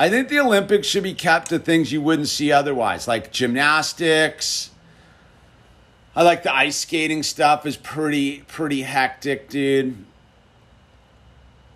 [0.00, 4.70] I think the Olympics should be kept to things you wouldn't see otherwise, like gymnastics.
[6.16, 10.06] I like the ice skating stuff is pretty pretty hectic, dude.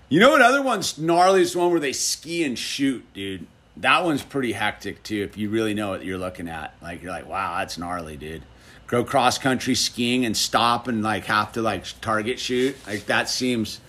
[0.09, 3.47] You know what other one's gnarly is the one where they ski and shoot, dude.
[3.77, 6.75] That one's pretty hectic too, if you really know what you're looking at.
[6.81, 8.43] Like you're like, wow, that's gnarly, dude.
[8.87, 12.75] Go cross country skiing and stop and like have to like target shoot.
[12.87, 13.81] Like that seems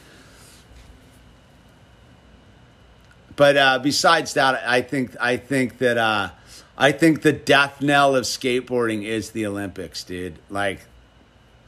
[3.36, 6.30] But uh, besides that, I think I think that uh,
[6.78, 10.38] I think the death knell of skateboarding is the Olympics, dude.
[10.50, 10.80] Like,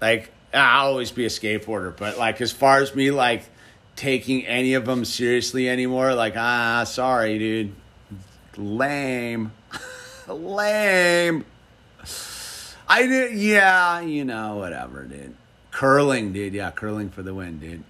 [0.01, 3.43] like I'll always be a skateboarder, but like as far as me like
[3.95, 7.76] taking any of them seriously anymore, like ah, sorry, dude,
[8.55, 9.51] lame,
[10.28, 11.43] lame.
[12.89, 15.36] I did, yeah, you know, whatever, dude.
[15.72, 16.53] Curling, dude.
[16.53, 17.84] Yeah, curling for the win, dude.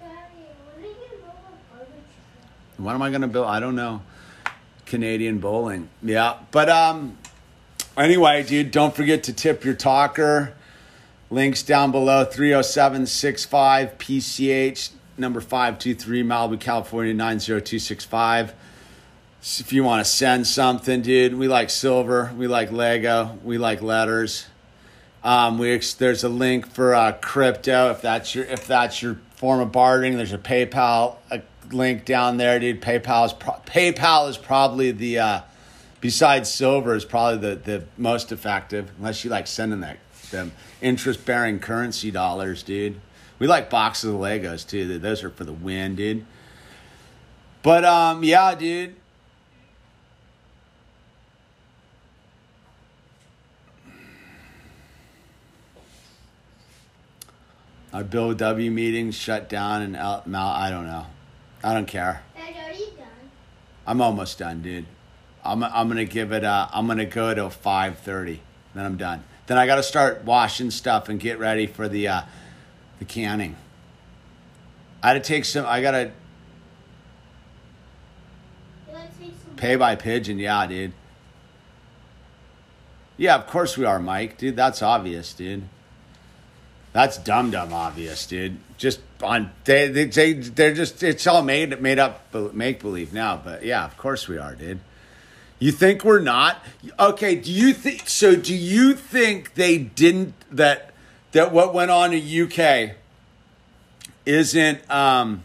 [0.00, 0.14] Daddy,
[0.74, 2.02] when are you gonna roll a barbecue?
[2.76, 3.46] What am I gonna build?
[3.46, 4.02] I don't know.
[4.86, 5.88] Canadian bowling.
[6.02, 7.16] Yeah, but um,
[7.96, 10.54] anyway, dude, don't forget to tip your talker.
[11.30, 18.54] Links down below 30765 PCH number 523 Malibu, California 90265.
[19.42, 23.82] If you want to send something, dude, we like silver, we like Lego, we like
[23.82, 24.46] letters.
[25.22, 29.60] Um, we there's a link for uh, crypto if that's your if that's your form
[29.60, 30.16] of bartering.
[30.16, 31.16] There's a PayPal
[31.72, 32.80] link down there, dude.
[32.80, 35.40] PayPal is pro- PayPal is probably the uh,
[36.00, 39.98] besides silver is probably the the most effective unless you like sending that
[40.30, 40.52] them
[40.82, 43.00] interest bearing currency dollars, dude.
[43.38, 44.98] We like boxes of Legos too.
[44.98, 46.24] Those are for the win, dude.
[47.62, 48.96] But um, yeah, dude.
[57.92, 60.26] Our Bill W meetings shut down and out.
[60.26, 61.06] I don't know.
[61.64, 62.22] I don't care.
[62.36, 63.06] Daddy, are you done?
[63.86, 64.84] I'm almost done, dude.
[65.42, 66.44] I'm I'm gonna give it.
[66.44, 68.40] Uh, I'm gonna go to five thirty.
[68.74, 69.24] Then I'm done.
[69.46, 72.22] Then I got to start washing stuff and get ready for the uh,
[72.98, 73.56] the canning.
[75.02, 75.64] I had to take some.
[75.66, 76.12] I gotta
[78.88, 79.56] You want to take some?
[79.56, 80.38] pay by pigeon.
[80.38, 80.92] Yeah, dude.
[83.16, 84.38] Yeah, of course we are, Mike.
[84.38, 85.64] Dude, that's obvious, dude.
[86.94, 88.56] That's dumb, dumb obvious, dude.
[88.78, 93.36] Just on they they they they're just it's all made made up make believe now.
[93.36, 94.78] But yeah, of course we are, dude.
[95.58, 96.64] You think we're not?
[97.00, 100.92] Okay, do you think so do you think they didn't that
[101.32, 102.92] that what went on in UK
[104.24, 105.42] isn't um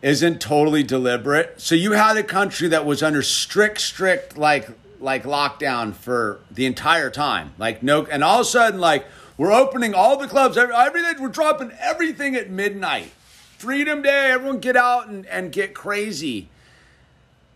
[0.00, 1.60] isn't totally deliberate?
[1.60, 6.64] So you had a country that was under strict strict like like lockdown for the
[6.64, 7.52] entire time.
[7.58, 9.04] Like no and all of a sudden like
[9.36, 10.56] we're opening all the clubs.
[10.56, 13.10] Every, everything we're dropping everything at midnight.
[13.58, 16.48] Freedom Day, everyone get out and, and get crazy.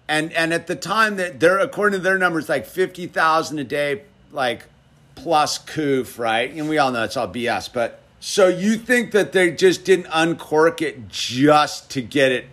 [0.08, 4.02] And and at the time that they're according to their numbers like 50,000 a day
[4.32, 4.64] like
[5.14, 6.50] plus coof right?
[6.50, 10.06] And we all know it's all BS but so you think that they just didn't
[10.10, 12.46] uncork it just to get it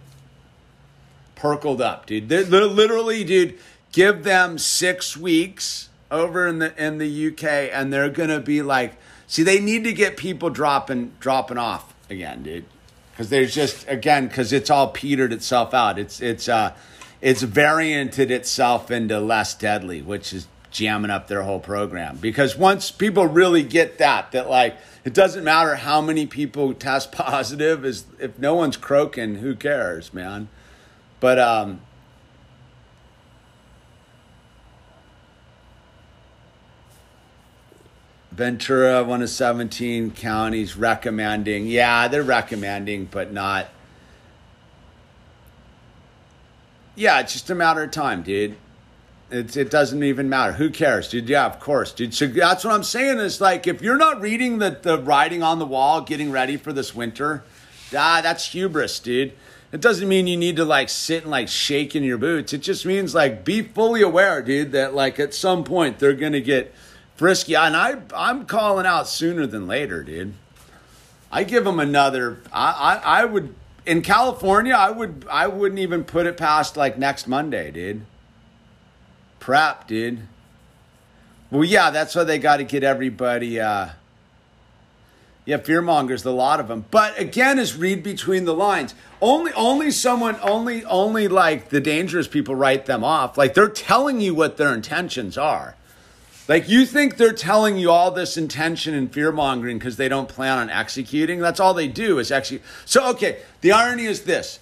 [1.36, 2.28] perkled up dude?
[2.28, 3.58] They're, they're literally dude
[3.94, 8.62] give them 6 weeks over in the in the UK and they're going to be
[8.62, 8.98] like
[9.36, 12.66] see they need to get people dropping dropping off again dude
[13.12, 16.74] because there's just again because it's all petered itself out it's it's uh
[17.26, 22.18] it's varianted itself into less deadly, which is jamming up their whole program.
[22.18, 27.12] Because once people really get that, that like it doesn't matter how many people test
[27.12, 30.50] positive, is if no one's croaking, who cares, man?
[31.20, 31.82] But um,
[38.36, 41.68] Ventura, one of 17 counties recommending.
[41.68, 43.70] Yeah, they're recommending, but not
[46.96, 48.56] Yeah, it's just a matter of time, dude.
[49.30, 50.54] It's, it doesn't even matter.
[50.54, 51.28] Who cares, dude?
[51.28, 52.14] Yeah, of course, dude.
[52.14, 55.60] So that's what I'm saying is like, if you're not reading the, the writing on
[55.60, 57.44] the wall, getting ready for this winter,
[57.96, 59.34] ah, that's hubris, dude.
[59.74, 62.54] It doesn't mean you need to like sit and like shake in your boots.
[62.54, 66.40] It just means like be fully aware, dude, that like at some point they're gonna
[66.40, 66.74] get
[67.16, 67.56] frisky.
[67.56, 70.34] And I I'm calling out sooner than later, dude.
[71.32, 72.40] I give them another.
[72.52, 73.56] I I, I would
[73.86, 78.06] in California, I would I wouldn't even put it past like next Monday, dude.
[79.40, 80.28] Prep, dude.
[81.52, 83.60] Well, yeah, that's why they got to get everybody.
[83.60, 83.90] Uh,
[85.46, 86.86] yeah, fearmongers, a lot of them.
[86.90, 88.96] But again, is read between the lines.
[89.22, 93.38] Only, only someone, only, only like the dangerous people write them off.
[93.38, 95.75] Like they're telling you what their intentions are.
[96.48, 100.30] Like you think they're telling you all this intention and fear mongering because they don't
[100.30, 101.40] plan on executing.
[101.40, 102.62] That's all they do is actually.
[102.86, 104.60] So okay, the irony is this.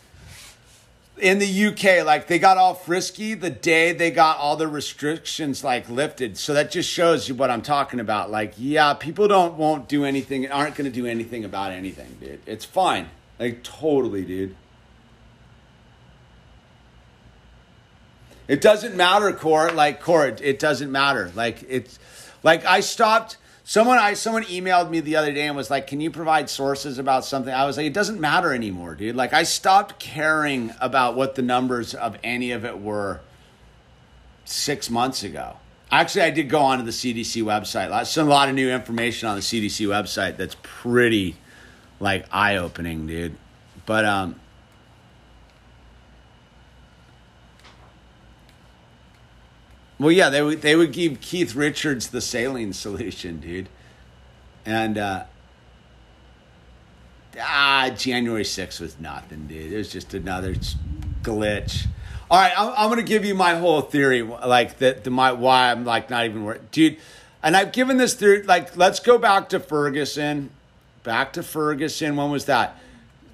[1.18, 5.64] In the UK, like they got all frisky the day they got all the restrictions
[5.64, 6.38] like lifted.
[6.38, 8.32] So that just shows you what I'm talking about.
[8.32, 12.42] Like, yeah, people don't won't do anything, aren't going to do anything about anything, dude.
[12.46, 13.10] It's fine,
[13.40, 14.56] like totally, dude.
[18.48, 19.72] It doesn't matter, Core.
[19.72, 21.32] Like Core, it, doesn't matter.
[21.36, 22.00] Like it's
[22.42, 23.38] like I stopped.
[23.66, 27.00] Someone I someone emailed me the other day and was like, "Can you provide sources
[27.00, 31.16] about something?" I was like, "It doesn't matter anymore, dude." Like I stopped caring about
[31.16, 33.22] what the numbers of any of it were
[34.44, 35.56] six months ago.
[35.90, 37.90] Actually, I did go onto the CDC website.
[37.90, 41.38] There's a lot of new information on the CDC website that's pretty
[42.00, 43.38] like eye opening, dude.
[43.86, 44.40] But um,
[50.04, 53.70] Well, yeah, they would they would give Keith Richards the saline solution, dude.
[54.66, 55.24] And uh
[57.40, 59.72] ah, January 6th was nothing, dude.
[59.72, 60.56] It was just another
[61.22, 61.88] glitch.
[62.30, 65.06] All right, I'm, I'm gonna give you my whole theory, like that.
[65.06, 66.98] The my why I'm like not even worried, dude.
[67.42, 68.44] And I've given this theory.
[68.44, 70.50] Like, let's go back to Ferguson.
[71.04, 72.18] Back to Ferguson.
[72.18, 72.78] When was that?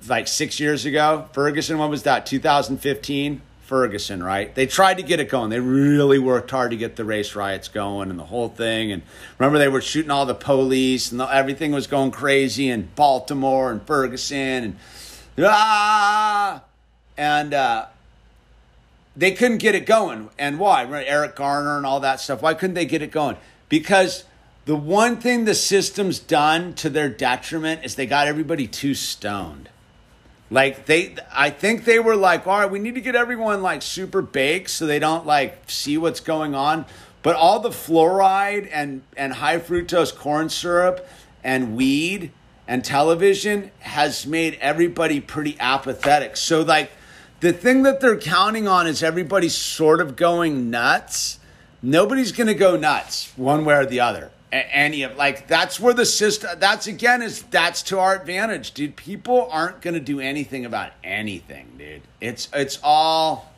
[0.07, 1.29] Like six years ago.
[1.33, 1.79] Ferguson.
[1.79, 2.27] When was that?
[2.27, 3.41] 2015.
[3.69, 4.55] Ferguson, right?
[4.55, 5.51] They tried to get it going.
[5.51, 8.91] They really worked hard to get the race riots going and the whole thing.
[8.91, 9.03] And
[9.37, 13.71] remember, they were shooting all the police and the, everything was going crazy in Baltimore
[13.71, 14.75] and Ferguson and
[15.37, 16.63] ah,
[17.15, 17.85] and uh,
[19.15, 20.29] they couldn't get it going.
[20.39, 20.83] And why?
[20.83, 21.05] Right?
[21.07, 22.41] Eric Garner and all that stuff.
[22.41, 23.37] Why couldn't they get it going?
[23.69, 24.23] Because
[24.65, 29.69] the one thing the system's done to their detriment is they got everybody too stoned.
[30.51, 33.81] Like they, I think they were like, all right, we need to get everyone like
[33.81, 36.85] super baked so they don't like see what's going on.
[37.21, 41.07] But all the fluoride and and high fructose corn syrup
[41.43, 42.31] and weed
[42.67, 46.37] and television has made everybody pretty apathetic.
[46.37, 46.91] So like
[47.41, 51.39] the thing that they're counting on is everybody's sort of going nuts.
[51.81, 55.93] Nobody's going to go nuts one way or the other any of like that's where
[55.93, 58.95] the system that's again is that's to our advantage dude.
[58.95, 62.01] People aren't going to do anything about anything dude.
[62.19, 63.53] It's it's all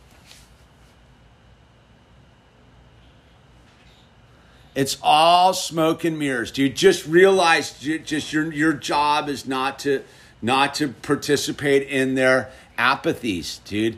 [4.76, 6.76] it's all smoke and mirrors dude.
[6.76, 10.04] Just realize just your your job is not to
[10.42, 13.98] not to participate in their apathies dude.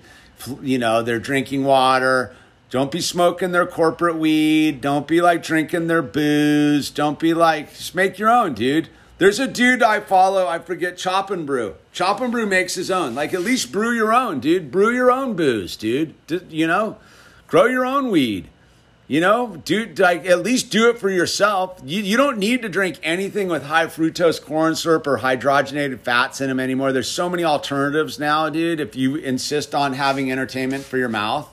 [0.62, 2.36] You know they're drinking water
[2.74, 4.82] don't be smoking their corporate weed.
[4.82, 6.90] Don't be like drinking their booze.
[6.90, 8.90] Don't be like, just make your own, dude.
[9.20, 11.76] There's a dude I follow, I forget, Chop and Brew.
[11.92, 13.14] Chop and Brew makes his own.
[13.14, 14.72] Like, at least brew your own, dude.
[14.72, 16.16] Brew your own booze, dude.
[16.26, 16.98] D- you know,
[17.46, 18.50] grow your own weed.
[19.06, 21.80] You know, do like at least do it for yourself.
[21.86, 26.42] You, you don't need to drink anything with high fructose corn syrup or hydrogenated fats
[26.42, 26.92] in them anymore.
[26.92, 28.80] There's so many alternatives now, dude.
[28.80, 31.53] If you insist on having entertainment for your mouth,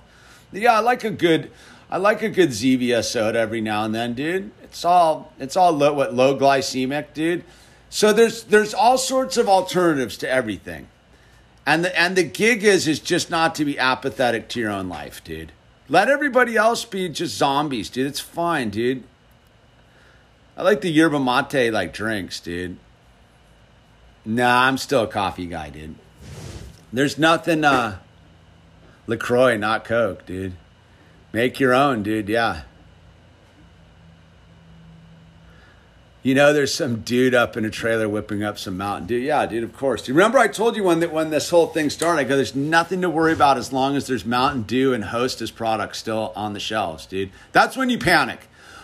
[0.53, 1.51] yeah, I like a good,
[1.91, 4.51] I like a good Zevia soda every now and then, dude.
[4.63, 7.45] It's all, it's all low, what low glycemic, dude.
[7.91, 10.87] So there's there's all sorts of alternatives to everything,
[11.67, 14.89] and the and the gig is is just not to be apathetic to your own
[14.89, 15.51] life, dude.
[15.89, 18.07] Let everybody else be just zombies, dude.
[18.07, 19.03] It's fine, dude.
[20.57, 22.79] I like the yerba mate like drinks, dude.
[24.25, 25.97] Nah, I'm still a coffee guy, dude.
[26.93, 27.65] There's nothing.
[27.65, 27.99] uh
[29.11, 30.55] LaCroix, not Coke, dude.
[31.33, 32.29] Make your own, dude.
[32.29, 32.63] Yeah.
[36.23, 39.17] You know, there's some dude up in a trailer whipping up some Mountain Dew.
[39.17, 40.07] Yeah, dude, of course.
[40.07, 42.21] You remember I told you when that when this whole thing started?
[42.21, 45.51] I go, there's nothing to worry about as long as there's Mountain Dew and Hostess
[45.51, 47.31] products still on the shelves, dude.
[47.53, 48.41] That's when you panic.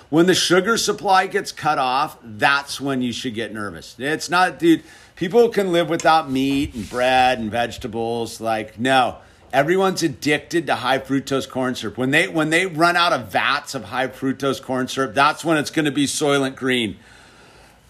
[0.09, 3.95] When the sugar supply gets cut off, that's when you should get nervous.
[3.99, 4.83] It's not, dude.
[5.15, 8.41] People can live without meat and bread and vegetables.
[8.41, 9.19] Like, no.
[9.57, 11.97] Everyone's addicted to high fructose corn syrup.
[11.97, 15.57] When they when they run out of vats of high fructose corn syrup, that's when
[15.57, 16.99] it's going to be Soylent Green.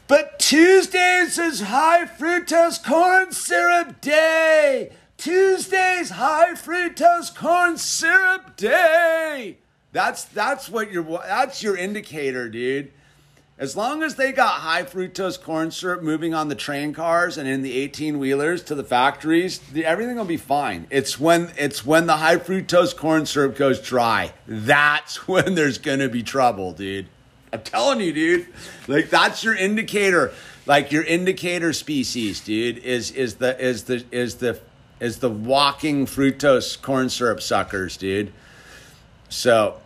[0.07, 4.93] But Tuesdays is high fructose corn syrup day.
[5.17, 9.59] Tuesdays high fructose corn syrup day.
[9.91, 12.93] That's that's what your that's your indicator, dude.
[13.59, 17.49] As long as they got high fructose corn syrup moving on the train cars and
[17.49, 20.87] in the 18 wheelers to the factories, everything will be fine.
[20.91, 24.35] It's when it's when the high fructose corn syrup goes dry.
[24.47, 27.09] That's when there's going to be trouble, dude.
[27.51, 28.47] I'm telling you, dude.
[28.89, 30.35] Like that's your indicator.
[30.67, 34.61] Like your indicator species, dude, is is the is the is the
[35.01, 38.35] is the walking fructose corn syrup suckers, dude.
[39.31, 39.81] So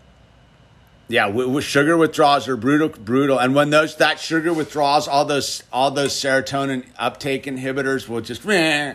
[1.11, 3.39] yeah, with, sugar withdrawals are brutal, brutal.
[3.39, 8.45] And when those that sugar withdraws, all those all those serotonin uptake inhibitors will just
[8.45, 8.95] meh.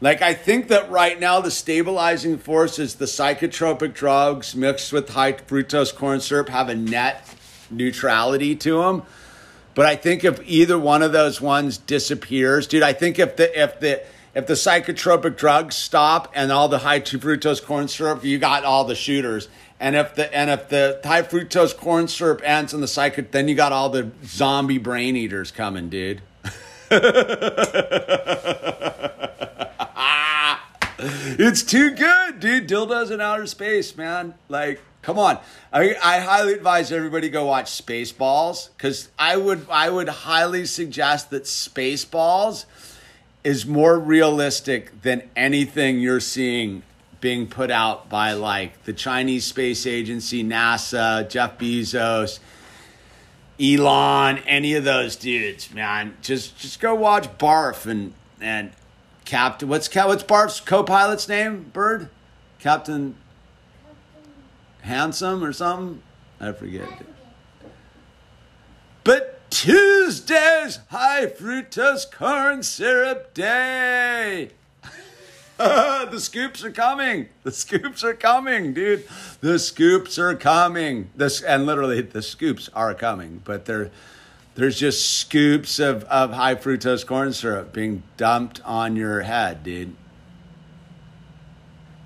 [0.00, 5.10] like I think that right now the stabilizing force is the psychotropic drugs mixed with
[5.10, 7.24] high fructose corn syrup have a net
[7.70, 9.02] neutrality to them.
[9.76, 13.62] But I think if either one of those ones disappears, dude, I think if the
[13.62, 14.04] if the
[14.34, 18.84] if the psychotropic drugs stop and all the high fructose corn syrup, you got all
[18.84, 19.48] the shooters.
[19.80, 23.48] And if the and if the high fructose corn syrup ends in the psychic, then
[23.48, 26.22] you got all the zombie brain eaters coming, dude.
[31.00, 32.68] it's too good, dude.
[32.68, 34.34] Dildos in outer space, man.
[34.48, 35.38] Like, come on.
[35.72, 41.30] I, I highly advise everybody go watch Spaceballs because I would I would highly suggest
[41.30, 42.64] that Spaceballs
[43.42, 46.82] is more realistic than anything you're seeing
[47.24, 52.38] being put out by like the Chinese Space Agency, NASA, Jeff Bezos,
[53.58, 56.18] Elon, any of those dudes, man.
[56.20, 58.72] Just just go watch Barf and and
[59.24, 59.70] Captain.
[59.70, 61.70] What's what's Barf's co-pilot's name?
[61.72, 62.10] Bird,
[62.58, 63.14] Captain
[64.82, 66.02] Handsome or something.
[66.38, 66.90] I forget.
[69.02, 74.50] But Tuesday's high fructose corn syrup day.
[76.10, 77.28] the scoops are coming.
[77.44, 79.06] The scoops are coming, dude.
[79.40, 81.10] The scoops are coming.
[81.14, 83.90] This and literally the scoops are coming, but they're
[84.54, 89.96] there's just scoops of, of high fructose corn syrup being dumped on your head, dude.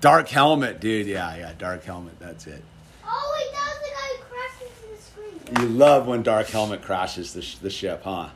[0.01, 1.07] Dark helmet, dude.
[1.07, 2.19] Yeah, yeah, dark helmet.
[2.19, 2.63] That's it.
[3.05, 3.79] Oh, it does.
[3.79, 5.69] The guy crashed into the screen.
[5.69, 8.29] You love when dark helmet crashes the, sh- the ship, huh?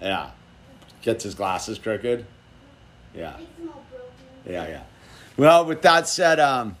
[0.00, 0.30] Yeah.
[1.02, 2.26] Gets his glasses crooked.
[3.14, 3.34] Yeah.
[3.38, 4.08] Makes them all broken.
[4.46, 4.82] Yeah, yeah.
[5.36, 6.76] Well, with that said, um,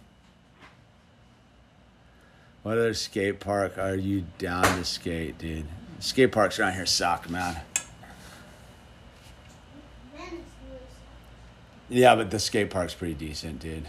[2.62, 5.66] what other skate park are you down to skate, dude?
[6.00, 7.60] Skate parks around here suck, man.
[11.88, 13.86] Yeah, but the skate park's pretty decent, dude.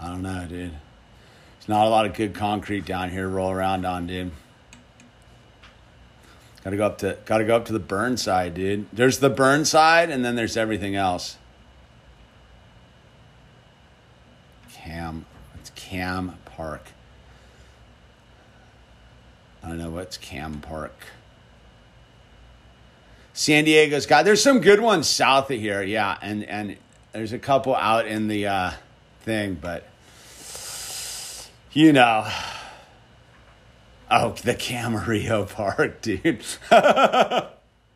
[0.00, 0.72] I don't know, dude.
[0.72, 4.32] There's not a lot of good concrete down here to roll around on, dude.
[6.64, 8.86] Gotta go up to gotta go up to the Burnside, dude.
[8.92, 11.36] There's the Burnside and then there's everything else.
[14.82, 16.88] Cam it's Cam Park.
[19.62, 20.96] I don't know what's Cam Park.
[23.32, 26.76] San Diego's got there's some good ones south of here, yeah, and and
[27.12, 28.72] there's a couple out in the uh,
[29.20, 29.86] thing, but
[31.72, 32.28] you know,
[34.10, 36.44] oh, the Camarillo Park, dude.
[36.70, 37.46] uh,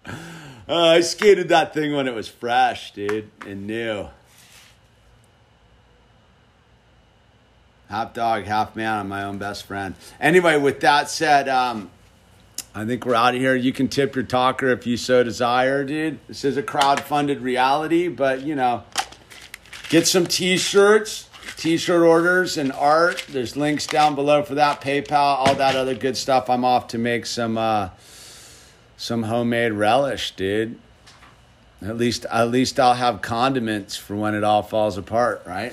[0.68, 4.08] I skated that thing when it was fresh, dude, and new.
[7.88, 8.98] Half dog, half man.
[8.98, 9.94] I'm my own best friend.
[10.20, 11.88] Anyway, with that said, um,
[12.74, 13.54] I think we're out of here.
[13.54, 16.18] You can tip your talker if you so desire, dude.
[16.26, 18.82] This is a crowd-funded reality, but you know,
[19.88, 23.24] get some t-shirts, t-shirt orders, and art.
[23.28, 24.80] There's links down below for that.
[24.80, 26.50] PayPal, all that other good stuff.
[26.50, 27.90] I'm off to make some uh,
[28.96, 30.80] some homemade relish, dude.
[31.82, 35.72] At least, at least I'll have condiments for when it all falls apart, right?